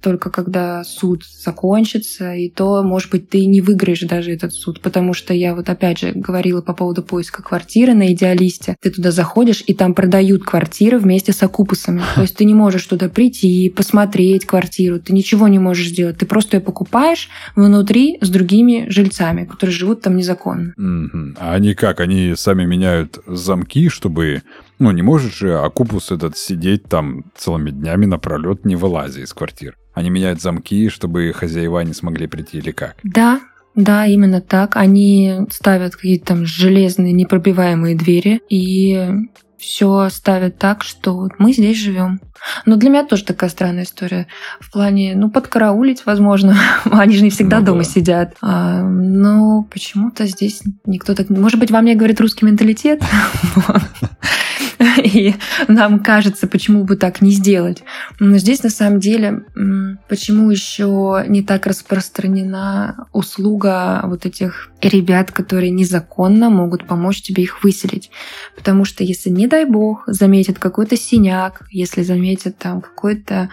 только 0.00 0.30
когда 0.30 0.84
суд 0.84 1.24
закончится, 1.24 2.34
и 2.34 2.48
то, 2.48 2.82
может 2.82 3.10
быть, 3.10 3.28
ты 3.28 3.44
не 3.46 3.60
выиграешь 3.60 4.00
даже 4.00 4.32
этот 4.32 4.52
суд, 4.52 4.80
потому 4.80 5.12
что 5.14 5.34
я 5.34 5.54
вот 5.54 5.68
опять 5.68 5.98
же 5.98 6.12
говорила 6.12 6.62
по 6.62 6.72
поводу 6.72 7.02
поиска 7.02 7.42
квартиры 7.42 7.94
на 7.94 8.12
идеалисте. 8.12 8.76
Ты 8.80 8.90
туда 8.90 9.10
заходишь, 9.10 9.62
и 9.66 9.74
там 9.74 9.94
продают 9.94 10.44
квартиры 10.44 10.98
вместе 10.98 11.32
с 11.32 11.42
окупусами. 11.42 12.02
То 12.14 12.22
есть 12.22 12.36
ты 12.36 12.44
не 12.44 12.54
можешь 12.54 12.86
туда 12.86 13.08
прийти, 13.08 13.72
посмотреть 13.74 14.46
квартиру, 14.46 15.00
ты 15.00 15.12
ничего 15.12 15.48
не 15.48 15.58
можешь 15.58 15.88
сделать. 15.88 16.18
Ты 16.18 16.26
просто 16.26 16.56
ее 16.56 16.60
покупаешь 16.60 17.28
внутри 17.56 18.18
с 18.20 18.28
другими 18.28 18.86
жильцами, 18.88 19.44
которые 19.44 19.74
живут 19.74 20.02
там 20.02 20.16
незаконно. 20.16 20.74
А 21.38 21.54
они 21.54 21.74
как? 21.74 22.00
Они 22.00 22.34
сами 22.36 22.64
меняют 22.64 23.18
замки, 23.26 23.88
чтобы 23.88 24.42
ну, 24.78 24.90
не 24.90 25.02
можешь 25.02 25.38
же 25.38 25.58
Акупус 25.58 26.10
этот 26.10 26.36
сидеть 26.36 26.84
там 26.84 27.24
целыми 27.36 27.70
днями 27.70 28.06
напролет, 28.06 28.64
не 28.64 28.76
вылазя 28.76 29.20
из 29.20 29.32
квартир. 29.32 29.76
Они 29.94 30.10
меняют 30.10 30.40
замки, 30.40 30.88
чтобы 30.88 31.32
хозяева 31.32 31.80
не 31.80 31.94
смогли 31.94 32.26
прийти 32.26 32.58
или 32.58 32.70
как? 32.70 32.96
Да, 33.02 33.40
да, 33.74 34.06
именно 34.06 34.40
так. 34.40 34.76
Они 34.76 35.40
ставят 35.50 35.96
какие-то 35.96 36.26
там 36.26 36.46
железные 36.46 37.12
непробиваемые 37.12 37.96
двери 37.96 38.40
и 38.48 39.08
все 39.58 40.08
ставят 40.10 40.58
так, 40.58 40.84
что 40.84 41.28
мы 41.38 41.52
здесь 41.52 41.78
живем. 41.78 42.20
Но 42.64 42.76
для 42.76 42.90
меня 42.90 43.04
тоже 43.04 43.24
такая 43.24 43.50
странная 43.50 43.82
история. 43.82 44.28
В 44.60 44.70
плане, 44.70 45.14
ну, 45.16 45.30
подкараулить, 45.30 46.06
возможно. 46.06 46.56
Они 46.84 47.16
же 47.16 47.24
не 47.24 47.30
всегда 47.30 47.58
ну, 47.60 47.66
дома 47.66 47.82
да. 47.82 47.84
сидят. 47.84 48.36
А, 48.40 48.82
но 48.82 49.64
почему-то 49.64 50.26
здесь 50.26 50.62
никто 50.86 51.14
так... 51.14 51.28
Может 51.28 51.58
быть, 51.58 51.70
во 51.70 51.80
мне 51.80 51.96
говорит 51.96 52.20
русский 52.20 52.46
менталитет? 52.46 53.02
и 55.02 55.34
нам 55.66 56.00
кажется, 56.00 56.46
почему 56.46 56.84
бы 56.84 56.96
так 56.96 57.20
не 57.20 57.32
сделать. 57.32 57.82
Но 58.20 58.38
здесь 58.38 58.62
на 58.62 58.70
самом 58.70 59.00
деле, 59.00 59.44
почему 60.08 60.50
еще 60.50 61.24
не 61.26 61.42
так 61.42 61.66
распространена 61.66 63.06
услуга 63.12 64.02
вот 64.04 64.26
этих 64.26 64.70
ребят, 64.80 65.32
которые 65.32 65.70
незаконно 65.70 66.50
могут 66.50 66.86
помочь 66.86 67.22
тебе 67.22 67.42
их 67.42 67.64
выселить. 67.64 68.10
Потому 68.56 68.84
что 68.84 69.04
если, 69.04 69.30
не 69.30 69.46
дай 69.46 69.64
бог, 69.64 70.04
заметят 70.06 70.58
какой-то 70.58 70.96
синяк, 70.96 71.62
если 71.70 72.02
заметят 72.02 72.56
там 72.58 72.80
какой-то 72.80 73.50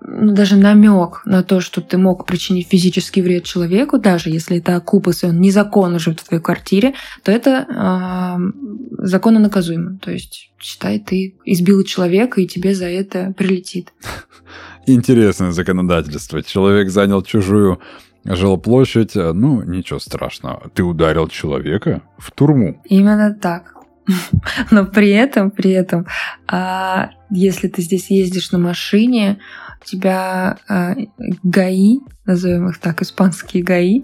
ну, 0.00 0.32
даже 0.32 0.56
намек 0.56 1.22
на 1.24 1.42
то, 1.42 1.60
что 1.60 1.80
ты 1.80 1.98
мог 1.98 2.26
причинить 2.26 2.68
физический 2.68 3.22
вред 3.22 3.44
человеку, 3.44 3.98
даже 3.98 4.30
если 4.30 4.58
это 4.58 4.76
окупус, 4.76 5.22
и 5.22 5.26
он 5.26 5.40
незаконно 5.40 5.98
живет 5.98 6.20
в 6.20 6.28
твоей 6.28 6.42
квартире, 6.42 6.94
то 7.22 7.32
это 7.32 7.66
э, 7.68 9.06
законно 9.06 9.40
наказуемо. 9.40 9.98
То 9.98 10.10
есть, 10.10 10.52
считай, 10.58 10.98
ты 10.98 11.36
избил 11.44 11.82
человека, 11.84 12.40
и 12.40 12.46
тебе 12.46 12.74
за 12.74 12.86
это 12.86 13.34
прилетит. 13.36 13.92
Интересное 14.86 15.52
законодательство. 15.52 16.42
Человек 16.42 16.90
занял 16.90 17.22
чужую 17.22 17.80
жилплощадь, 18.24 19.14
ну, 19.14 19.62
ничего 19.62 19.98
страшного. 19.98 20.70
Ты 20.74 20.82
ударил 20.82 21.28
человека 21.28 22.02
в 22.18 22.30
турму. 22.30 22.80
Именно 22.84 23.34
так. 23.34 23.74
Но 24.70 24.86
при 24.86 25.10
этом, 25.10 25.50
при 25.50 25.70
этом, 25.70 26.06
а 26.46 27.10
если 27.30 27.68
ты 27.68 27.82
здесь 27.82 28.10
ездишь 28.10 28.52
на 28.52 28.58
машине, 28.58 29.38
тебя 29.84 30.58
э, 30.68 30.94
ГАИ, 31.42 32.00
назовем 32.26 32.68
их 32.68 32.78
так, 32.78 33.02
испанские 33.02 33.62
ГАИ, 33.62 34.02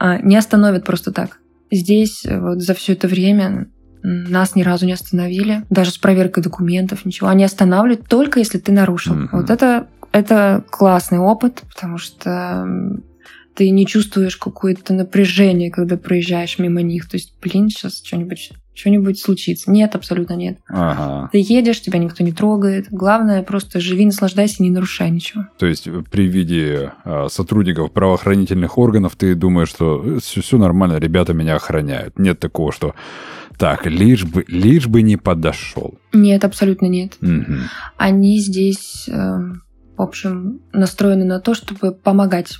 э, 0.00 0.18
не 0.22 0.36
остановят 0.36 0.84
просто 0.84 1.12
так. 1.12 1.38
Здесь 1.70 2.24
вот 2.24 2.62
за 2.62 2.74
все 2.74 2.94
это 2.94 3.08
время 3.08 3.68
нас 4.02 4.54
ни 4.54 4.62
разу 4.62 4.86
не 4.86 4.92
остановили, 4.92 5.64
даже 5.70 5.90
с 5.90 5.98
проверкой 5.98 6.42
документов, 6.42 7.04
ничего. 7.04 7.28
Они 7.28 7.44
останавливают 7.44 8.08
только 8.08 8.38
если 8.38 8.58
ты 8.58 8.72
нарушил. 8.72 9.14
Mm-hmm. 9.14 9.28
Вот 9.32 9.50
это, 9.50 9.88
это 10.12 10.64
классный 10.70 11.18
опыт, 11.18 11.62
потому 11.68 11.98
что 11.98 12.66
ты 13.54 13.70
не 13.70 13.86
чувствуешь 13.86 14.36
какое-то 14.36 14.94
напряжение, 14.94 15.70
когда 15.70 15.96
проезжаешь 15.96 16.58
мимо 16.58 16.80
них. 16.82 17.08
То 17.08 17.16
есть, 17.16 17.34
блин, 17.42 17.68
сейчас 17.68 18.02
что-нибудь 18.04 18.52
что-нибудь 18.78 19.18
случится. 19.18 19.70
Нет, 19.70 19.94
абсолютно 19.94 20.34
нет. 20.34 20.58
Ага. 20.68 21.28
Ты 21.32 21.38
едешь, 21.38 21.80
тебя 21.80 21.98
никто 21.98 22.22
не 22.22 22.32
трогает. 22.32 22.86
Главное, 22.90 23.42
просто 23.42 23.80
живи, 23.80 24.06
наслаждайся, 24.06 24.62
не 24.62 24.70
нарушай 24.70 25.10
ничего. 25.10 25.46
То 25.58 25.66
есть 25.66 25.88
при 26.10 26.28
виде 26.28 26.92
э, 27.04 27.26
сотрудников 27.28 27.92
правоохранительных 27.92 28.78
органов 28.78 29.16
ты 29.16 29.34
думаешь, 29.34 29.68
что 29.68 30.18
все, 30.20 30.40
все 30.40 30.58
нормально, 30.58 30.98
ребята 30.98 31.34
меня 31.34 31.56
охраняют. 31.56 32.18
Нет 32.18 32.38
такого, 32.38 32.72
что 32.72 32.94
так, 33.58 33.86
лишь 33.86 34.24
бы, 34.24 34.44
лишь 34.46 34.86
бы 34.86 35.02
не 35.02 35.16
подошел. 35.16 35.98
Нет, 36.12 36.44
абсолютно 36.44 36.86
нет. 36.86 37.16
Угу. 37.20 37.54
Они 37.96 38.38
здесь, 38.38 39.08
э, 39.08 39.12
в 39.12 40.02
общем, 40.02 40.60
настроены 40.72 41.24
на 41.24 41.40
то, 41.40 41.54
чтобы 41.54 41.92
помогать 41.92 42.56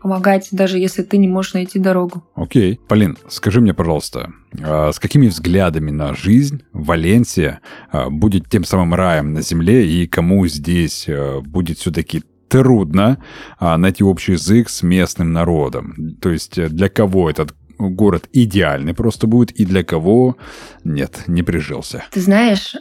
помогать, 0.00 0.48
даже 0.52 0.78
если 0.78 1.02
ты 1.02 1.18
не 1.18 1.28
можешь 1.28 1.54
найти 1.54 1.78
дорогу. 1.78 2.24
Окей. 2.34 2.80
Полин, 2.88 3.16
скажи 3.28 3.60
мне, 3.60 3.74
пожалуйста, 3.74 4.32
а 4.62 4.92
с 4.92 4.98
какими 4.98 5.28
взглядами 5.28 5.90
на 5.90 6.14
жизнь 6.14 6.62
Валенсия 6.72 7.60
а, 7.90 8.10
будет 8.10 8.48
тем 8.48 8.64
самым 8.64 8.94
раем 8.94 9.32
на 9.32 9.42
земле, 9.42 9.86
и 9.86 10.06
кому 10.06 10.46
здесь 10.46 11.06
а, 11.08 11.40
будет 11.40 11.78
все-таки 11.78 12.22
трудно 12.48 13.18
найти 13.60 14.02
общий 14.02 14.32
язык 14.32 14.70
с 14.70 14.82
местным 14.82 15.34
народом? 15.34 16.16
То 16.22 16.30
есть 16.30 16.56
э, 16.56 16.70
для 16.70 16.88
кого 16.88 17.28
этот 17.28 17.54
город 17.78 18.26
идеальный 18.32 18.94
просто 18.94 19.26
будет, 19.26 19.50
и 19.50 19.66
для 19.66 19.84
кого 19.84 20.38
нет, 20.82 21.24
не 21.26 21.42
прижился. 21.42 22.04
Ты 22.10 22.22
знаешь, 22.22 22.74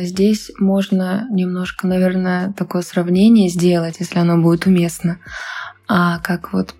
здесь 0.00 0.50
можно 0.58 1.28
немножко, 1.30 1.86
наверное, 1.86 2.52
такое 2.52 2.82
сравнение 2.82 3.48
сделать, 3.48 3.96
если 4.00 4.18
оно 4.18 4.36
будет 4.38 4.66
уместно 4.66 5.18
а 5.88 6.18
как 6.20 6.52
вот 6.52 6.74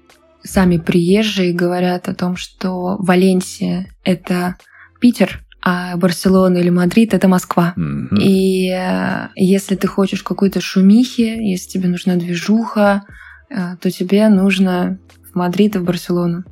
сами 0.44 0.78
приезжие 0.78 1.52
говорят 1.52 2.08
о 2.08 2.14
том, 2.14 2.36
что 2.36 2.96
Валенсия— 2.98 3.88
это 4.04 4.56
Питер, 5.00 5.44
а 5.62 5.96
Барселона 5.96 6.58
или 6.58 6.70
Мадрид— 6.70 7.14
это 7.14 7.28
Москва. 7.28 7.74
Mm-hmm. 7.76 8.18
И 8.20 8.70
э, 8.70 9.28
если 9.36 9.76
ты 9.76 9.86
хочешь 9.86 10.22
какой-то 10.22 10.60
шумихи, 10.60 11.22
если 11.22 11.70
тебе 11.70 11.88
нужна 11.88 12.16
движуха, 12.16 13.04
э, 13.48 13.76
то 13.80 13.90
тебе 13.90 14.28
нужно 14.28 14.98
в 15.32 15.36
Мадрид 15.36 15.76
и 15.76 15.78
в 15.78 15.84
Барселону. 15.84 16.44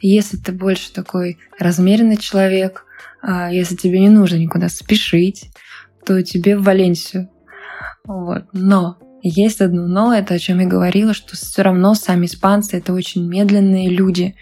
Если 0.00 0.36
ты 0.36 0.52
больше 0.52 0.92
такой 0.92 1.38
размеренный 1.58 2.16
человек, 2.16 2.84
э, 3.22 3.48
если 3.52 3.76
тебе 3.76 4.00
не 4.00 4.10
нужно 4.10 4.36
никуда 4.36 4.68
спешить, 4.68 5.50
то 6.04 6.20
тебе 6.22 6.56
в 6.56 6.64
Валенсию. 6.64 7.28
Вот. 8.04 8.44
Но 8.52 8.98
есть 9.22 9.60
одно 9.60 9.86
но, 9.86 10.14
это 10.14 10.34
о 10.34 10.38
чем 10.38 10.60
я 10.60 10.66
говорила, 10.66 11.14
что 11.14 11.36
все 11.36 11.62
равно 11.62 11.94
сами 11.94 12.26
испанцы 12.26 12.76
это 12.76 12.92
очень 12.92 13.26
медленные 13.26 13.88
люди. 13.88 14.34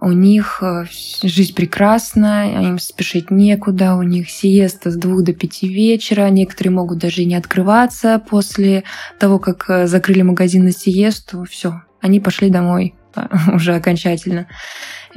У 0.00 0.12
них 0.12 0.62
э, 0.62 0.84
жизнь 1.22 1.54
прекрасна, 1.54 2.62
им 2.62 2.78
спешить 2.78 3.30
некуда, 3.30 3.94
у 3.94 4.02
них 4.02 4.28
сиеста 4.28 4.90
с 4.90 4.96
двух 4.96 5.22
до 5.22 5.32
пяти 5.32 5.68
вечера, 5.68 6.28
некоторые 6.28 6.72
могут 6.72 6.98
даже 6.98 7.22
и 7.22 7.26
не 7.26 7.34
открываться 7.34 8.22
после 8.28 8.84
того, 9.18 9.38
как 9.38 9.70
э, 9.70 9.86
закрыли 9.86 10.22
магазин 10.22 10.64
на 10.64 10.72
сиесту, 10.72 11.44
все, 11.44 11.82
они 12.00 12.20
пошли 12.20 12.50
домой 12.50 12.94
уже 13.54 13.74
окончательно. 13.74 14.46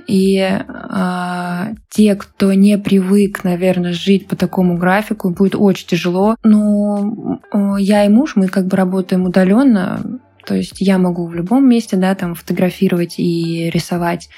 И 0.07 0.39
а, 0.39 1.69
те, 1.89 2.15
кто 2.15 2.53
не 2.53 2.77
привык, 2.77 3.43
наверное, 3.43 3.93
жить 3.93 4.27
по 4.27 4.35
такому 4.35 4.77
графику, 4.77 5.29
будет 5.29 5.55
очень 5.55 5.87
тяжело. 5.87 6.35
Но 6.43 7.39
я 7.77 8.05
и 8.05 8.09
муж, 8.09 8.35
мы 8.35 8.47
как 8.47 8.67
бы 8.67 8.77
работаем 8.77 9.25
удаленно, 9.25 10.19
То 10.45 10.55
есть 10.55 10.77
я 10.79 10.97
могу 10.97 11.27
в 11.27 11.35
любом 11.35 11.69
месте, 11.69 11.95
да, 11.95 12.15
там 12.15 12.33
фотографировать 12.33 13.19
и 13.19 13.69
рисовать. 13.71 14.29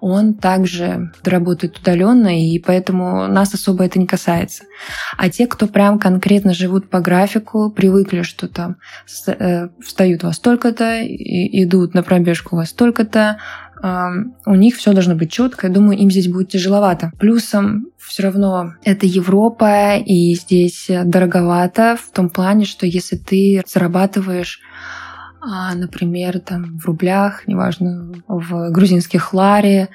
Он 0.00 0.34
также 0.34 1.10
работает 1.24 1.78
удаленно, 1.78 2.40
и 2.40 2.58
поэтому 2.60 3.26
нас 3.26 3.54
особо 3.54 3.84
это 3.84 3.98
не 3.98 4.06
касается. 4.06 4.64
А 5.16 5.28
те, 5.28 5.46
кто 5.46 5.66
прям 5.66 5.98
конкретно 5.98 6.54
живут 6.54 6.88
по 6.90 7.00
графику, 7.00 7.70
привыкли, 7.70 8.22
что 8.22 8.46
там 8.46 8.76
э, 9.26 9.68
встают 9.84 10.22
во 10.22 10.32
столько-то, 10.32 11.00
идут 11.02 11.94
на 11.94 12.02
пробежку 12.02 12.56
во 12.56 12.66
столько-то, 12.66 13.38
у 14.46 14.54
них 14.54 14.76
все 14.76 14.92
должно 14.92 15.14
быть 15.14 15.32
четко. 15.32 15.66
Я 15.68 15.72
думаю, 15.72 15.98
им 15.98 16.10
здесь 16.10 16.28
будет 16.28 16.48
тяжеловато. 16.48 17.12
Плюсом 17.18 17.86
все 17.98 18.24
равно 18.24 18.74
это 18.84 19.06
Европа, 19.06 19.96
и 19.96 20.34
здесь 20.34 20.86
дороговато 20.88 21.96
в 21.96 22.12
том 22.12 22.30
плане, 22.30 22.64
что 22.64 22.86
если 22.86 23.16
ты 23.16 23.62
зарабатываешь 23.66 24.60
а, 25.48 25.74
например, 25.74 26.40
там 26.40 26.76
в 26.76 26.86
рублях, 26.86 27.46
неважно, 27.46 28.12
в 28.26 28.70
грузинских 28.70 29.32
ларе. 29.32 29.88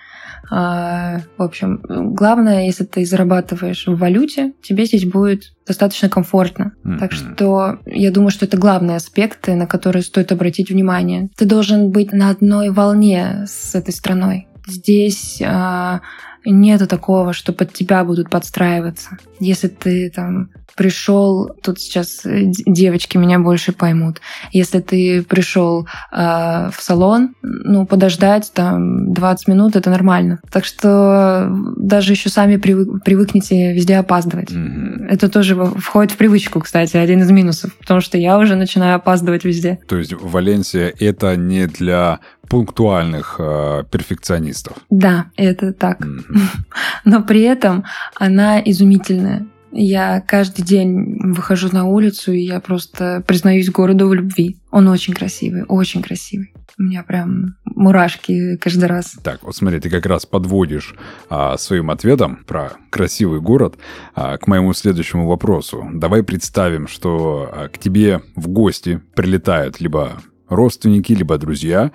А, 0.49 1.19
в 1.38 1.43
общем, 1.43 1.82
главное, 2.13 2.65
если 2.65 2.84
ты 2.84 3.06
зарабатываешь 3.06 3.88
в 3.88 3.97
валюте, 3.97 4.54
тебе 4.62 4.86
здесь 4.86 5.06
будет 5.06 5.54
достаточно 5.65 6.10
комфортно. 6.10 6.73
Mm-hmm. 6.84 6.97
Так 6.97 7.12
что 7.13 7.80
я 7.86 8.12
думаю, 8.12 8.32
что 8.32 8.45
это 8.45 8.58
главные 8.58 8.97
аспекты, 8.97 9.56
на 9.56 9.67
которые 9.67 10.04
стоит 10.04 10.32
обратить 10.32 10.69
внимание. 10.69 11.30
Ты 11.38 11.45
должен 11.45 11.91
быть 11.91 12.12
на 12.12 12.30
одной 12.30 12.69
волне 12.69 13.45
с 13.47 13.75
этой 13.75 13.93
страной. 13.93 14.47
Здесь 14.67 15.41
а, 15.45 16.01
нету 16.45 16.88
такого, 16.88 17.34
что 17.34 17.54
под 17.54 17.73
тебя 17.73 18.04
будут 18.04 18.30
подстраиваться. 18.30 19.17
Если 19.39 19.67
ты 19.67 20.10
там 20.10 20.49
пришел, 20.75 21.51
тут 21.62 21.80
сейчас 21.80 22.25
э, 22.25 22.43
девочки 22.65 23.17
меня 23.17 23.39
больше 23.39 23.71
поймут. 23.71 24.21
Если 24.51 24.80
ты 24.80 25.21
пришел 25.21 25.88
э, 26.12 26.69
в 26.71 26.75
салон, 26.80 27.36
ну, 27.41 27.86
подождать 27.86 28.51
там 28.54 29.13
20 29.13 29.47
минут, 29.47 29.75
это 29.75 29.89
нормально. 29.89 30.39
Так 30.51 30.65
что 30.65 31.47
даже 31.77 32.13
еще 32.13 32.30
сами 32.30 32.58
привык, 32.58 33.04
привыкнете 33.04 33.73
везде 33.73 33.97
опаздывать. 33.97 34.51
Mm-hmm. 34.51 35.08
Это 35.10 35.30
тоже 35.30 35.56
входит 35.56 36.13
в 36.13 36.17
привычку, 36.17 36.60
кстати, 36.62 36.97
один 36.97 37.21
из 37.21 37.30
минусов, 37.32 37.75
потому 37.75 38.01
что 38.01 38.17
я 38.17 38.38
уже 38.38 38.56
начинаю 38.56 38.95
опаздывать 38.95 39.43
везде. 39.43 39.80
То 39.88 39.97
есть 39.97 40.13
Валенсия 40.13 40.93
это 40.99 41.36
не 41.36 41.67
для 41.67 42.19
пунктуальных 42.51 43.37
э, 43.39 43.85
перфекционистов. 43.89 44.75
Да, 44.89 45.27
это 45.37 45.71
так. 45.71 46.01
Mm-hmm. 46.01 46.47
Но 47.05 47.23
при 47.23 47.43
этом 47.43 47.85
она 48.15 48.59
изумительная. 48.59 49.47
Я 49.71 50.19
каждый 50.19 50.63
день 50.63 51.31
выхожу 51.31 51.69
на 51.71 51.85
улицу, 51.85 52.33
и 52.33 52.41
я 52.41 52.59
просто 52.59 53.23
признаюсь 53.25 53.69
городу 53.69 54.09
в 54.09 54.13
любви. 54.13 54.57
Он 54.69 54.89
очень 54.89 55.13
красивый, 55.13 55.63
очень 55.63 56.01
красивый. 56.01 56.53
У 56.77 56.83
меня 56.83 57.03
прям 57.03 57.55
мурашки 57.63 58.57
каждый 58.57 58.85
раз. 58.85 59.15
Так, 59.23 59.43
вот 59.43 59.55
смотри, 59.55 59.79
ты 59.79 59.89
как 59.89 60.05
раз 60.05 60.25
подводишь 60.25 60.93
а, 61.29 61.57
своим 61.57 61.89
ответом 61.89 62.43
про 62.45 62.73
красивый 62.89 63.39
город 63.39 63.75
а, 64.13 64.37
к 64.37 64.47
моему 64.47 64.73
следующему 64.73 65.25
вопросу. 65.25 65.87
Давай 65.93 66.21
представим, 66.21 66.89
что 66.89 67.49
а, 67.49 67.69
к 67.69 67.77
тебе 67.77 68.21
в 68.35 68.49
гости 68.49 69.01
прилетают 69.15 69.79
либо 69.79 70.21
родственники, 70.51 71.13
либо 71.13 71.37
друзья, 71.37 71.91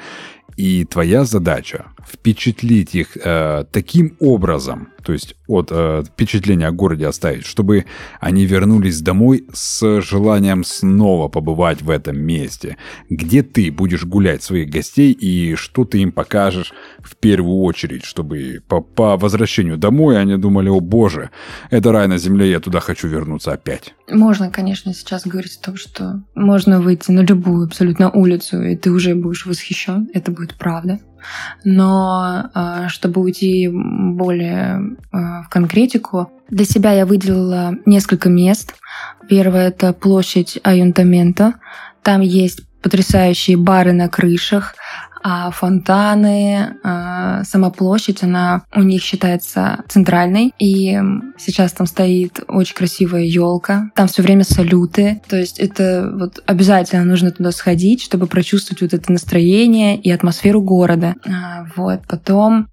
и 0.57 0.85
твоя 0.85 1.25
задача 1.25 1.87
впечатлить 2.07 2.95
их 2.95 3.17
э, 3.17 3.65
таким 3.73 4.17
образом, 4.21 4.89
то 5.07 5.13
есть 5.13 5.37
от 5.47 5.69
э, 5.71 6.03
впечатления 6.05 6.67
о 6.67 6.73
городе 6.73 7.07
оставить, 7.07 7.47
чтобы 7.47 7.85
они 8.19 8.45
вернулись 8.45 9.01
домой 9.01 9.47
с 9.53 10.01
желанием 10.01 10.65
снова 10.65 11.29
побывать 11.29 11.81
в 11.81 11.91
этом 11.91 12.19
месте, 12.19 12.77
где 13.09 13.45
ты 13.45 13.71
будешь 13.71 14.05
гулять 14.05 14.43
своих 14.43 14.69
гостей 14.69 15.13
и 15.13 15.55
что 15.55 15.85
ты 15.85 15.99
им 15.99 16.11
покажешь 16.11 16.73
в 16.99 17.15
первую 17.15 17.59
очередь, 17.59 18.05
чтобы 18.05 18.61
по, 18.67 18.81
по 18.81 19.17
возвращению 19.17 19.79
домой 19.79 20.21
они 20.21 20.37
думали, 20.37 20.71
о 20.71 20.81
боже, 20.81 21.31
это 21.71 21.93
рай 21.93 22.09
на 22.09 22.19
земле, 22.19 22.51
я 22.51 22.59
туда 22.59 22.81
хочу 22.81 23.07
вернуться 23.07 23.53
опять. 23.53 23.95
Можно, 24.11 24.51
конечно, 24.51 24.93
сейчас 24.93 25.25
говорить 25.25 25.57
о 25.63 25.67
том, 25.67 25.77
что 25.77 26.25
можно 26.35 26.81
выйти 26.81 27.13
на 27.13 27.21
любую 27.21 27.67
абсолютно 27.67 28.11
улицу, 28.11 28.61
и 28.61 28.75
ты 28.75 28.91
уже 28.91 29.15
будешь 29.15 29.47
восхищен, 29.47 30.09
это 30.13 30.33
будет 30.33 30.57
правда. 30.57 30.99
Но 31.65 32.51
а, 32.55 32.89
чтобы 32.89 33.21
уйти 33.21 33.69
более 33.71 34.97
а, 35.13 35.43
в 35.43 35.49
конкретику, 35.49 36.31
для 36.49 36.65
себя 36.65 36.93
я 36.93 37.07
выделила 37.07 37.75
несколько 37.87 38.29
мест. 38.29 38.75
Первое— 39.29 39.69
это 39.69 39.93
площадь 39.93 40.59
Аюнтамента. 40.63 41.55
Там 42.03 42.21
есть 42.21 42.63
потрясающие 42.83 43.57
бары 43.57 43.93
на 43.93 44.09
крышах, 44.09 44.75
а 45.29 45.51
фонтаны, 45.51 46.77
а, 46.85 47.43
сама 47.43 47.71
площадь, 47.71 48.23
она 48.23 48.63
у 48.73 48.83
них 48.83 49.03
считается 49.03 49.83
центральной. 49.89 50.53
И 50.61 50.97
сейчас 51.37 51.73
там 51.73 51.89
стоит 51.89 52.45
очень 52.47 52.77
красивая 52.77 53.25
елка. 53.25 53.91
Там 53.97 54.07
все 54.07 54.23
время 54.23 54.45
салюты. 54.45 55.21
То 55.29 55.37
есть 55.37 55.59
это 55.59 56.13
вот 56.15 56.45
обязательно 56.47 57.05
нужно 57.05 57.33
туда 57.33 57.51
сходить, 57.51 58.05
чтобы 58.05 58.29
прочувствовать 58.29 58.83
вот 58.83 58.95
это 58.95 59.11
настроение 59.11 59.97
и 60.01 60.13
атмосферу 60.13 60.63
города. 60.63 61.17
А, 61.27 61.67
вот. 61.75 62.03
Потом 62.07 62.69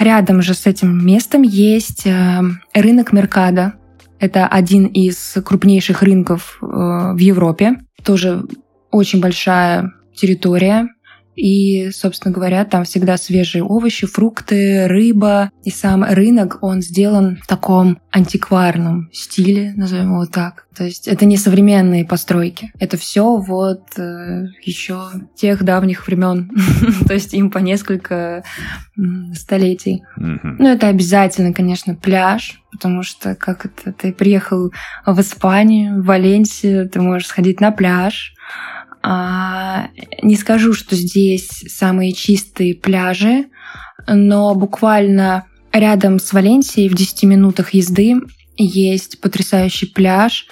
рядом 0.00 0.42
же 0.42 0.54
с 0.54 0.66
этим 0.66 1.06
местом 1.06 1.42
есть 1.42 2.04
а, 2.08 2.42
рынок 2.74 3.12
Меркада. 3.12 3.74
Это 4.18 4.48
один 4.48 4.86
из 4.86 5.36
крупнейших 5.44 6.02
рынков 6.02 6.58
э, 6.60 6.66
в 6.66 7.18
Европе. 7.18 7.78
Тоже 8.04 8.44
очень 8.90 9.20
большая 9.20 9.92
территория, 10.14 10.88
и, 11.34 11.90
собственно 11.92 12.32
говоря, 12.32 12.64
там 12.64 12.84
всегда 12.84 13.16
свежие 13.16 13.64
овощи, 13.64 14.06
фрукты, 14.06 14.86
рыба. 14.86 15.50
И 15.64 15.70
сам 15.70 16.04
рынок, 16.04 16.58
он 16.62 16.82
сделан 16.82 17.38
в 17.42 17.46
таком 17.46 17.98
антикварном 18.10 19.08
стиле, 19.12 19.72
назовем 19.76 20.12
его 20.12 20.26
так. 20.26 20.66
То 20.76 20.84
есть 20.84 21.08
это 21.08 21.24
не 21.24 21.36
современные 21.36 22.04
постройки. 22.04 22.72
Это 22.78 22.96
все 22.96 23.36
вот 23.36 23.82
э, 23.98 24.46
еще 24.62 25.08
тех 25.34 25.62
давних 25.62 26.06
времен. 26.06 26.50
То 27.06 27.14
есть 27.14 27.32
им 27.34 27.50
по 27.50 27.58
несколько 27.58 28.44
столетий. 29.34 30.02
Ну, 30.16 30.68
это 30.68 30.88
обязательно, 30.88 31.52
конечно, 31.52 31.94
пляж, 31.94 32.60
потому 32.70 33.02
что 33.02 33.34
как 33.34 33.64
это 33.66 33.92
ты 33.92 34.12
приехал 34.12 34.72
в 35.06 35.20
Испанию, 35.20 36.02
в 36.02 36.06
Валенсию, 36.06 36.88
ты 36.88 37.00
можешь 37.00 37.28
сходить 37.28 37.60
на 37.60 37.70
пляж, 37.70 38.34
не 39.04 40.36
скажу, 40.36 40.74
что 40.74 40.94
здесь 40.94 41.48
самые 41.68 42.12
чистые 42.12 42.74
пляжи, 42.74 43.46
но 44.06 44.54
буквально 44.54 45.44
рядом 45.72 46.18
с 46.20 46.32
Валенсией 46.32 46.88
в 46.88 46.94
10 46.94 47.24
минутах 47.24 47.74
езды 47.74 48.20
есть 48.56 49.20
потрясающий 49.20 49.86
пляж. 49.86 50.46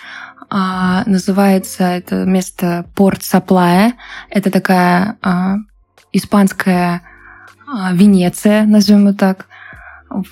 А, 0.48 1.04
называется 1.06 1.84
это 1.84 2.24
место 2.24 2.86
Порт 2.96 3.22
Саплая. 3.22 3.94
Это 4.30 4.50
такая 4.50 5.18
а, 5.22 5.56
испанская 6.12 7.02
Венеция, 7.92 8.64
назовем 8.64 9.06
его 9.06 9.12
так. 9.12 9.46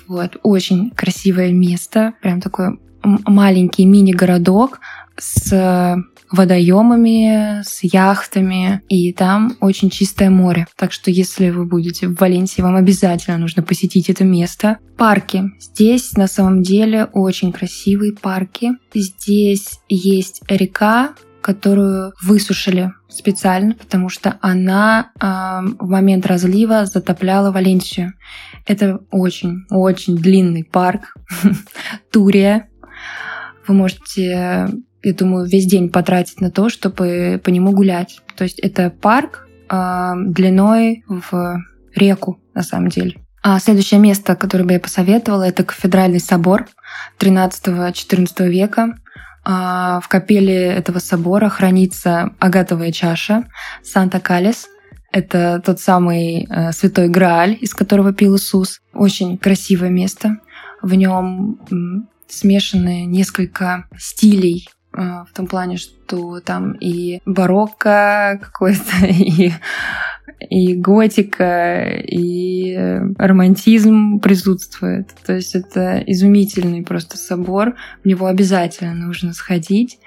Вот. 0.07 0.37
Очень 0.43 0.91
красивое 0.91 1.53
место. 1.53 2.13
Прям 2.21 2.41
такой 2.41 2.79
маленький 3.01 3.85
мини-городок 3.85 4.81
с 5.17 5.97
водоемами, 6.31 7.61
с 7.63 7.83
яхтами, 7.83 8.81
и 8.87 9.13
там 9.13 9.57
очень 9.61 9.89
чистое 9.89 10.29
море. 10.29 10.67
Так 10.75 10.91
что 10.91 11.11
если 11.11 11.49
вы 11.49 11.65
будете 11.65 12.07
в 12.07 12.15
Валенсии, 12.15 12.61
вам 12.61 12.75
обязательно 12.75 13.37
нужно 13.37 13.63
посетить 13.63 14.09
это 14.09 14.23
место. 14.23 14.77
Парки. 14.97 15.43
Здесь 15.59 16.13
на 16.13 16.27
самом 16.27 16.61
деле 16.61 17.05
очень 17.13 17.51
красивые 17.51 18.13
парки. 18.13 18.71
Здесь 18.93 19.79
есть 19.87 20.41
река, 20.47 21.13
которую 21.41 22.13
высушили 22.21 22.91
специально, 23.07 23.73
потому 23.73 24.09
что 24.09 24.37
она 24.41 25.11
э, 25.15 25.25
в 25.79 25.89
момент 25.89 26.25
разлива 26.25 26.85
затопляла 26.85 27.51
Валенсию. 27.51 28.13
Это 28.65 28.99
очень-очень 29.09 30.17
длинный 30.17 30.63
парк 30.63 31.15
Турия. 32.11 32.69
Вы 33.67 33.73
можете 33.73 34.67
я 35.03 35.13
думаю, 35.13 35.47
весь 35.47 35.65
день 35.65 35.89
потратить 35.89 36.41
на 36.41 36.51
то, 36.51 36.69
чтобы 36.69 37.41
по 37.43 37.49
нему 37.49 37.71
гулять. 37.71 38.21
То 38.35 38.43
есть 38.43 38.59
это 38.59 38.89
парк 38.89 39.47
э, 39.69 40.11
длиной 40.25 41.03
в 41.07 41.63
реку, 41.95 42.39
на 42.53 42.63
самом 42.63 42.89
деле. 42.89 43.15
А 43.41 43.59
следующее 43.59 43.99
место, 43.99 44.35
которое 44.35 44.65
бы 44.65 44.73
я 44.73 44.79
посоветовала, 44.79 45.43
это 45.43 45.63
кафедральный 45.63 46.19
собор 46.19 46.67
13-14 47.19 48.49
века. 48.49 48.95
А, 49.45 50.01
в 50.01 50.09
капеле 50.09 50.65
этого 50.67 50.99
собора 50.99 51.47
хранится 51.47 52.31
агатовая 52.39 52.91
чаша 52.91 53.45
Санта-Калис. 53.81 54.67
Это 55.11 55.61
тот 55.65 55.79
самый 55.79 56.45
э, 56.45 56.71
святой 56.73 57.07
Грааль, 57.07 57.57
из 57.59 57.73
которого 57.73 58.13
пил 58.13 58.35
Иисус. 58.35 58.81
Очень 58.93 59.37
красивое 59.37 59.89
место. 59.89 60.37
В 60.81 60.93
нем 60.93 61.59
смешаны 62.27 63.05
несколько 63.05 63.85
стилей 63.97 64.67
в 64.91 65.27
том 65.35 65.47
плане, 65.47 65.77
что 65.77 66.39
там 66.39 66.73
и 66.73 67.21
барокко 67.25 68.39
какой-то, 68.41 68.97
и 69.05 69.51
и 70.49 70.75
готика, 70.75 71.85
и 71.85 72.77
романтизм 73.17 74.19
присутствует. 74.19 75.09
То 75.25 75.33
есть 75.33 75.55
это 75.55 76.01
изумительный 76.07 76.83
просто 76.83 77.17
собор. 77.17 77.75
В 78.03 78.07
него 78.07 78.27
обязательно 78.27 78.93
нужно 78.93 79.33
сходить. 79.33 79.99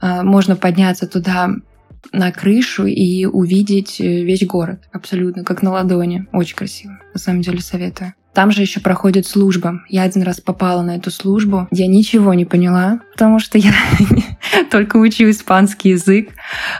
А, 0.00 0.22
можно 0.22 0.56
подняться 0.56 1.06
туда 1.06 1.50
на 2.12 2.32
крышу 2.32 2.86
и 2.86 3.26
увидеть 3.26 4.00
весь 4.00 4.46
город. 4.46 4.82
Абсолютно, 4.92 5.44
как 5.44 5.62
на 5.62 5.72
ладони. 5.72 6.26
Очень 6.32 6.56
красиво. 6.56 6.98
На 7.12 7.20
самом 7.20 7.42
деле 7.42 7.60
советую. 7.60 8.14
Там 8.36 8.50
же 8.50 8.60
еще 8.60 8.80
проходит 8.80 9.26
служба. 9.26 9.80
Я 9.88 10.02
один 10.02 10.20
раз 10.20 10.42
попала 10.42 10.82
на 10.82 10.96
эту 10.96 11.10
службу. 11.10 11.68
Я 11.70 11.86
ничего 11.86 12.34
не 12.34 12.44
поняла, 12.44 13.00
потому 13.12 13.38
что 13.38 13.56
я 13.56 13.72
только 14.70 14.98
учу 14.98 15.30
испанский 15.30 15.88
язык, 15.92 16.28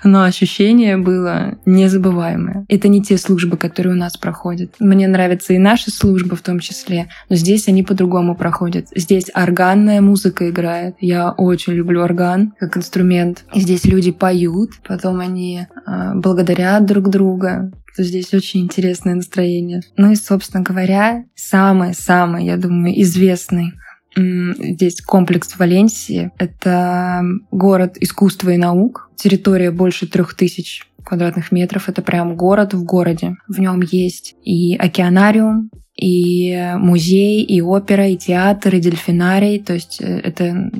но 0.04 0.24
ощущение 0.24 0.98
было 0.98 1.56
незабываемое. 1.64 2.66
Это 2.68 2.88
не 2.88 3.02
те 3.02 3.16
службы, 3.16 3.56
которые 3.56 3.94
у 3.94 3.98
нас 3.98 4.18
проходят. 4.18 4.74
Мне 4.80 5.08
нравятся 5.08 5.54
и 5.54 5.58
наши 5.58 5.90
службы 5.90 6.36
в 6.36 6.42
том 6.42 6.60
числе, 6.60 7.08
но 7.30 7.36
здесь 7.36 7.68
они 7.68 7.82
по-другому 7.82 8.36
проходят. 8.36 8.88
Здесь 8.94 9.30
органная 9.32 10.02
музыка 10.02 10.50
играет. 10.50 10.96
Я 11.00 11.30
очень 11.30 11.72
люблю 11.72 12.02
орган 12.02 12.52
как 12.60 12.76
инструмент. 12.76 13.46
Здесь 13.54 13.86
люди 13.86 14.10
поют, 14.10 14.72
потом 14.86 15.20
они 15.20 15.66
э, 15.86 16.12
благодарят 16.16 16.84
друг 16.84 17.08
друга 17.08 17.72
здесь 18.02 18.32
очень 18.34 18.60
интересное 18.60 19.14
настроение. 19.14 19.82
Ну 19.96 20.12
и, 20.12 20.16
собственно 20.16 20.62
говоря, 20.62 21.24
самый-самый, 21.34 22.44
я 22.44 22.56
думаю, 22.56 23.00
известный 23.02 23.72
здесь 24.16 25.02
комплекс 25.02 25.58
Валенсии. 25.58 26.30
Это 26.38 27.22
город 27.50 27.96
искусства 28.00 28.50
и 28.50 28.56
наук. 28.56 29.10
Территория 29.16 29.70
больше 29.70 30.06
трех 30.06 30.34
тысяч 30.34 30.88
квадратных 31.04 31.52
метров. 31.52 31.88
Это 31.88 32.02
прям 32.02 32.36
город 32.36 32.74
в 32.74 32.84
городе. 32.84 33.36
В 33.46 33.60
нем 33.60 33.82
есть 33.82 34.34
и 34.42 34.74
океанариум, 34.76 35.70
и 35.94 36.74
музей, 36.76 37.42
и 37.42 37.60
опера, 37.60 38.08
и 38.08 38.16
театр, 38.16 38.74
и 38.74 38.80
дельфинарий. 38.80 39.60
То 39.60 39.74
есть 39.74 40.00
э, 40.00 40.20
это 40.20 40.70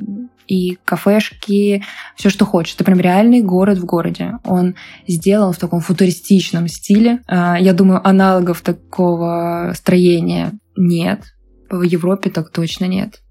и 0.47 0.77
кафешки, 0.85 1.83
все, 2.15 2.29
что 2.29 2.45
хочешь. 2.45 2.75
Это 2.75 2.83
прям 2.83 2.99
реальный 2.99 3.41
город 3.41 3.77
в 3.77 3.85
городе. 3.85 4.39
Он 4.43 4.75
сделан 5.07 5.53
в 5.53 5.57
таком 5.57 5.81
футуристичном 5.81 6.67
стиле. 6.67 7.21
А, 7.27 7.59
я 7.59 7.73
думаю, 7.73 8.05
аналогов 8.07 8.61
такого 8.61 9.73
строения 9.75 10.53
нет. 10.75 11.21
В 11.69 11.81
Европе 11.81 12.29
так 12.29 12.49
точно 12.49 12.85
нет. 12.85 13.21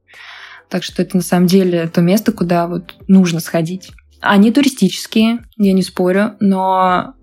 Так 0.69 0.83
что 0.83 1.03
это 1.03 1.17
на 1.17 1.23
самом 1.23 1.47
деле 1.47 1.89
то 1.89 2.01
место, 2.01 2.33
куда 2.33 2.67
вот 2.67 2.95
нужно 3.09 3.41
сходить. 3.41 3.91
Они 4.21 4.51
туристические, 4.51 5.41
я 5.57 5.73
не 5.73 5.83
спорю, 5.83 6.33
но 6.41 7.15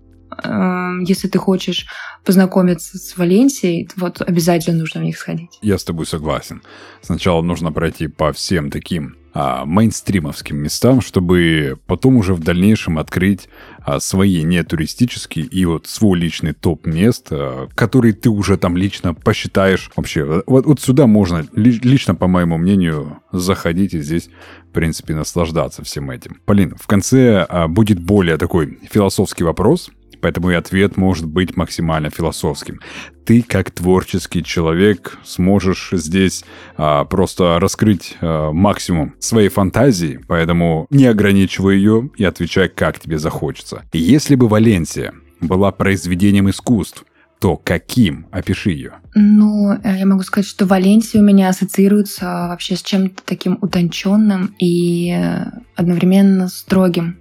э, 0.42 0.92
если 1.06 1.28
ты 1.28 1.38
хочешь 1.38 1.86
познакомиться 2.24 2.98
с 2.98 3.16
Валенсией, 3.16 3.88
вот 3.96 4.20
обязательно 4.20 4.78
нужно 4.78 5.00
в 5.00 5.04
них 5.04 5.18
сходить. 5.18 5.58
Я 5.62 5.78
с 5.78 5.84
тобой 5.84 6.06
согласен. 6.06 6.62
Сначала 7.02 7.42
нужно 7.42 7.72
пройти 7.72 8.08
по 8.08 8.32
всем 8.32 8.70
таким 8.70 9.16
а, 9.36 9.64
мейнстримовским 9.64 10.56
местам, 10.56 11.00
чтобы 11.00 11.76
потом 11.86 12.16
уже 12.16 12.34
в 12.34 12.40
дальнейшем 12.40 12.98
открыть 12.98 13.48
а, 13.80 13.98
свои 13.98 14.42
нетуристические 14.44 15.44
и 15.44 15.64
вот 15.64 15.88
свой 15.88 16.18
личный 16.18 16.52
топ 16.52 16.86
мест, 16.86 17.26
а, 17.30 17.68
который 17.74 18.12
ты 18.12 18.30
уже 18.30 18.56
там 18.56 18.76
лично 18.76 19.12
посчитаешь. 19.12 19.90
Вообще, 19.96 20.42
вот, 20.46 20.66
вот 20.66 20.80
сюда 20.80 21.08
можно 21.08 21.44
ли, 21.52 21.72
лично, 21.82 22.14
по 22.14 22.28
моему 22.28 22.58
мнению, 22.58 23.18
заходить 23.32 23.92
и 23.94 24.00
здесь, 24.00 24.30
в 24.70 24.72
принципе, 24.72 25.14
наслаждаться 25.14 25.82
всем 25.82 26.12
этим. 26.12 26.40
Полин, 26.44 26.76
в 26.80 26.86
конце 26.86 27.44
а, 27.48 27.66
будет 27.66 28.00
более 28.00 28.38
такой 28.38 28.78
философский 28.88 29.42
вопрос, 29.42 29.90
поэтому 30.24 30.52
и 30.52 30.54
ответ 30.54 30.96
может 30.96 31.26
быть 31.26 31.54
максимально 31.54 32.08
философским. 32.08 32.80
Ты, 33.26 33.42
как 33.42 33.70
творческий 33.70 34.42
человек, 34.42 35.18
сможешь 35.22 35.90
здесь 35.92 36.46
а, 36.78 37.04
просто 37.04 37.58
раскрыть 37.60 38.16
а, 38.22 38.50
максимум 38.50 39.12
своей 39.18 39.50
фантазии, 39.50 40.18
поэтому 40.26 40.86
не 40.88 41.04
ограничивай 41.04 41.76
ее 41.76 42.08
и 42.16 42.24
отвечай, 42.24 42.70
как 42.70 42.98
тебе 43.00 43.18
захочется. 43.18 43.82
Если 43.92 44.34
бы 44.34 44.48
Валенсия 44.48 45.12
была 45.42 45.72
произведением 45.72 46.48
искусств, 46.48 47.04
то 47.38 47.60
каким? 47.62 48.26
Опиши 48.30 48.70
ее. 48.70 48.92
Ну, 49.14 49.72
э, 49.72 49.98
я 49.98 50.06
могу 50.06 50.22
сказать, 50.22 50.48
что 50.48 50.64
Валенсия 50.64 51.20
у 51.20 51.24
меня 51.24 51.50
ассоциируется 51.50 52.24
вообще 52.48 52.76
с 52.76 52.82
чем-то 52.82 53.22
таким 53.26 53.58
утонченным 53.60 54.54
и 54.58 55.10
э, 55.10 55.44
одновременно 55.76 56.48
строгим. 56.48 57.18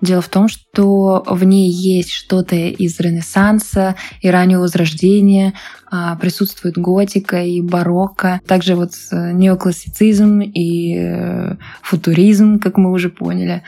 Дело 0.00 0.22
в 0.22 0.28
том, 0.28 0.48
что 0.48 1.24
в 1.26 1.44
ней 1.44 1.70
есть 1.70 2.10
что-то 2.10 2.56
из 2.56 2.98
Ренессанса 3.00 3.96
и 4.20 4.28
раннего 4.28 4.60
Возрождения, 4.60 5.54
а, 5.90 6.16
присутствует 6.16 6.76
готика 6.76 7.42
и 7.42 7.60
барокко, 7.60 8.40
также 8.46 8.74
вот 8.74 8.92
неоклассицизм 9.10 10.40
и 10.40 10.96
э, 10.98 11.56
футуризм, 11.82 12.58
как 12.58 12.76
мы 12.76 12.90
уже 12.90 13.08
поняли. 13.08 13.62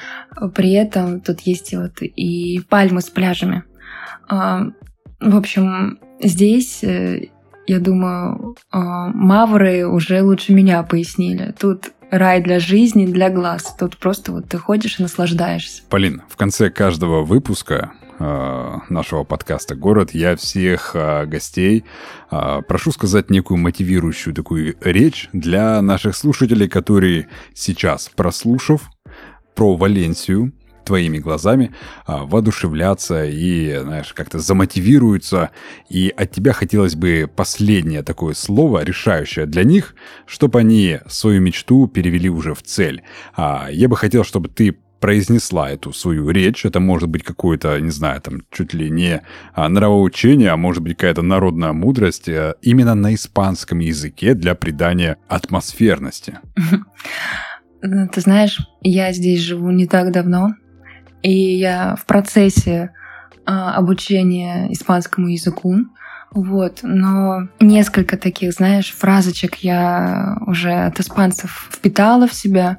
При 0.55 0.73
этом 0.73 1.21
тут 1.21 1.41
есть 1.41 1.75
вот 1.75 2.01
и 2.01 2.61
пальмы 2.69 3.01
с 3.01 3.11
пляжами. 3.11 3.65
А, 4.29 4.67
в 5.21 5.37
общем, 5.37 5.99
здесь 6.21 6.83
э, 6.83 7.29
я 7.69 7.81
думаю, 7.81 8.57
а, 8.71 9.09
мавры 9.09 9.87
уже 9.87 10.23
лучше 10.23 10.55
меня 10.55 10.83
пояснили. 10.83 11.55
Тут 11.59 11.93
рай 12.11 12.43
для 12.43 12.61
жизни, 12.61 13.07
для 13.07 13.31
глаз. 13.31 13.75
Тут 13.79 13.97
просто 13.97 14.33
вот 14.33 14.49
ты 14.49 14.59
ходишь 14.59 14.99
и 14.99 15.03
наслаждаешься. 15.03 15.83
Полин, 15.89 16.23
в 16.29 16.37
конце 16.37 16.71
каждого 16.71 17.23
выпуска 17.23 17.93
э, 18.19 18.77
нашего 18.89 19.25
подкаста 19.25 19.75
«Город» 19.75 20.11
я 20.13 20.37
всех 20.37 20.93
э, 20.95 21.27
гостей 21.27 21.85
э, 22.31 22.63
прошу 22.67 22.93
сказать 22.93 23.31
некую 23.31 23.59
мотивирующую 23.59 24.35
такую 24.35 24.77
речь 24.81 25.29
для 25.33 25.81
наших 25.83 26.17
слушателей, 26.17 26.69
которые 26.69 27.29
сейчас, 27.55 28.11
прослушав 28.15 28.91
про 29.55 29.77
Валенсию, 29.77 30.53
твоими 30.89 31.19
глазами 31.19 31.73
а, 32.07 32.25
воодушевляться 32.25 33.27
и, 33.27 33.79
знаешь, 33.83 34.15
как-то 34.15 34.39
замотивируются. 34.39 35.51
И 35.91 36.13
от 36.17 36.33
тебя 36.33 36.53
хотелось 36.53 36.95
бы 36.95 37.31
последнее 37.35 38.03
такое 38.03 38.35
слово, 38.35 38.83
решающее 38.85 39.45
для 39.45 39.65
них, 39.65 39.95
чтобы 40.27 40.61
они 40.61 41.01
свою 41.07 41.43
мечту 41.43 41.87
перевели 41.89 42.31
уже 42.31 42.55
в 42.55 42.63
цель. 42.63 43.03
А, 43.37 43.69
я 43.71 43.89
бы 43.89 43.97
хотел, 43.97 44.25
чтобы 44.25 44.49
ты 44.49 44.79
произнесла 44.99 45.71
эту 45.71 45.93
свою 45.93 46.31
речь. 46.31 46.65
Это 46.65 46.81
может 46.81 47.09
быть 47.11 47.23
какое-то, 47.23 47.79
не 47.81 47.91
знаю, 47.91 48.21
там 48.21 48.41
чуть 48.51 48.73
ли 48.73 48.91
не 48.91 49.23
а, 49.55 49.69
нравоучение, 49.69 50.51
а 50.51 50.57
может 50.57 50.83
быть 50.83 50.97
какая-то 50.97 51.23
народная 51.23 51.73
мудрость 51.73 52.29
а, 52.31 52.55
именно 52.63 52.95
на 52.95 53.15
испанском 53.15 53.79
языке 53.81 54.33
для 54.35 54.55
придания 54.55 55.19
атмосферности. 55.29 56.39
Ты 57.81 58.21
знаешь, 58.21 58.59
я 58.81 59.13
здесь 59.13 59.41
живу 59.41 59.71
не 59.71 59.87
так 59.87 60.11
давно, 60.13 60.55
и 61.23 61.57
я 61.57 61.97
в 61.97 62.05
процессе 62.07 62.91
а, 63.47 63.75
обучения 63.75 64.73
испанскому 64.73 65.29
языку. 65.29 65.77
Вот, 66.31 66.81
но 66.83 67.49
несколько 67.59 68.19
таких, 68.19 68.53
знаешь, 68.53 68.93
фразочек 68.93 69.57
я 69.57 70.37
уже 70.47 70.73
от 70.73 71.01
испанцев 71.01 71.69
впитала 71.73 72.29
в 72.29 72.35
себя. 72.35 72.79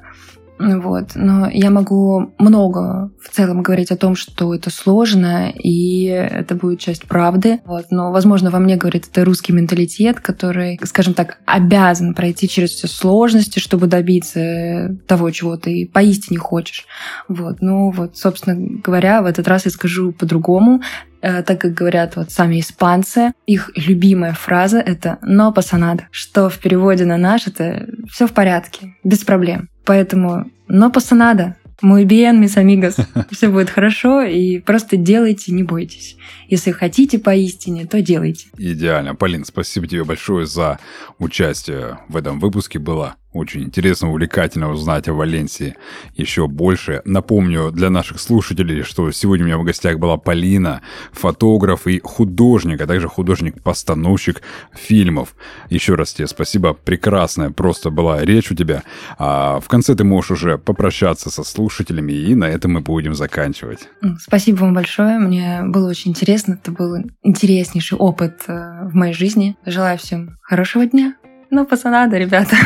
Вот. 0.60 1.12
Но 1.14 1.48
я 1.48 1.70
могу 1.70 2.34
много 2.38 3.10
в 3.22 3.30
целом 3.30 3.62
говорить 3.62 3.90
о 3.90 3.96
том, 3.96 4.14
что 4.14 4.54
это 4.54 4.70
сложно, 4.70 5.50
и 5.50 6.04
это 6.04 6.54
будет 6.54 6.80
часть 6.80 7.06
правды. 7.06 7.60
Вот. 7.64 7.86
Но, 7.90 8.12
возможно, 8.12 8.50
во 8.50 8.58
мне 8.58 8.76
говорит 8.76 9.08
это 9.10 9.24
русский 9.24 9.54
менталитет, 9.54 10.20
который, 10.20 10.78
скажем 10.84 11.14
так, 11.14 11.38
обязан 11.46 12.14
пройти 12.14 12.46
через 12.46 12.70
все 12.70 12.88
сложности, 12.88 13.58
чтобы 13.58 13.86
добиться 13.86 14.98
того, 15.06 15.30
чего 15.30 15.56
ты 15.56 15.88
поистине 15.90 16.38
хочешь. 16.38 16.86
Вот. 17.28 17.62
Ну 17.62 17.90
вот, 17.90 18.18
собственно 18.18 18.80
говоря, 18.84 19.22
в 19.22 19.26
этот 19.26 19.48
раз 19.48 19.64
я 19.64 19.70
скажу 19.70 20.12
по-другому 20.12 20.82
так 21.20 21.60
как 21.60 21.74
говорят 21.74 22.16
вот 22.16 22.30
сами 22.30 22.60
испанцы, 22.60 23.32
их 23.46 23.70
любимая 23.74 24.32
фраза 24.32 24.78
это 24.78 25.18
«но 25.22 25.52
пасанада», 25.52 26.08
что 26.10 26.48
в 26.48 26.58
переводе 26.58 27.04
на 27.04 27.16
наш 27.16 27.46
это 27.46 27.86
все 28.10 28.26
в 28.26 28.32
порядке, 28.32 28.94
без 29.04 29.18
проблем. 29.24 29.68
Поэтому, 29.84 30.50
но 30.68 30.90
пасанада, 30.90 31.56
muy 31.82 32.04
bien, 32.04 32.40
mis 32.40 32.56
amigos. 32.56 32.96
Все 33.30 33.48
будет 33.48 33.70
хорошо, 33.70 34.22
и 34.22 34.58
просто 34.58 34.96
делайте, 34.96 35.52
не 35.52 35.62
бойтесь. 35.62 36.16
Если 36.48 36.70
хотите 36.72 37.18
поистине, 37.18 37.86
то 37.86 38.00
делайте. 38.02 38.48
Идеально. 38.58 39.14
Полин, 39.14 39.44
спасибо 39.44 39.86
тебе 39.86 40.04
большое 40.04 40.46
за 40.46 40.78
участие 41.18 41.98
в 42.08 42.16
этом 42.16 42.38
выпуске. 42.40 42.78
Было 42.78 43.16
Очень 43.32 43.62
интересно, 43.62 44.10
увлекательно 44.10 44.70
узнать 44.70 45.08
о 45.08 45.14
Валенсии 45.14 45.76
еще 46.14 46.48
больше. 46.48 47.00
Напомню 47.04 47.70
для 47.70 47.88
наших 47.88 48.18
слушателей, 48.18 48.82
что 48.82 49.12
сегодня 49.12 49.44
у 49.44 49.46
меня 49.46 49.58
в 49.58 49.62
гостях 49.62 50.00
была 50.00 50.16
Полина, 50.16 50.82
фотограф 51.12 51.86
и 51.86 52.00
художник, 52.02 52.80
а 52.80 52.88
также 52.88 53.06
художник-постановщик 53.06 54.42
фильмов. 54.74 55.36
Еще 55.68 55.94
раз 55.94 56.12
тебе 56.12 56.26
спасибо, 56.26 56.74
прекрасная 56.74 57.50
просто 57.50 57.90
была 57.90 58.24
речь 58.24 58.50
у 58.50 58.56
тебя. 58.56 58.82
А 59.16 59.60
в 59.60 59.68
конце 59.68 59.94
ты 59.94 60.02
можешь 60.02 60.32
уже 60.32 60.58
попрощаться 60.58 61.30
со 61.30 61.44
слушателями, 61.44 62.12
и 62.12 62.34
на 62.34 62.46
этом 62.46 62.72
мы 62.72 62.80
будем 62.80 63.14
заканчивать. 63.14 63.88
Спасибо 64.18 64.62
вам 64.62 64.74
большое, 64.74 65.20
мне 65.20 65.60
было 65.62 65.88
очень 65.88 66.10
интересно, 66.10 66.58
это 66.60 66.72
был 66.72 66.96
интереснейший 67.22 67.96
опыт 67.96 68.42
э, 68.48 68.88
в 68.88 68.94
моей 68.94 69.14
жизни. 69.14 69.56
Желаю 69.64 69.98
всем 69.98 70.36
хорошего 70.42 70.84
дня. 70.84 71.14
Ну, 71.50 71.64
пацанада, 71.64 72.18
ребята. 72.18 72.56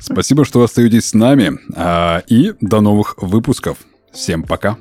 Спасибо, 0.00 0.44
что 0.44 0.62
остаетесь 0.62 1.06
с 1.06 1.14
нами. 1.14 1.58
А, 1.76 2.22
и 2.26 2.54
до 2.60 2.80
новых 2.80 3.14
выпусков. 3.18 3.78
Всем 4.12 4.42
пока. 4.42 4.76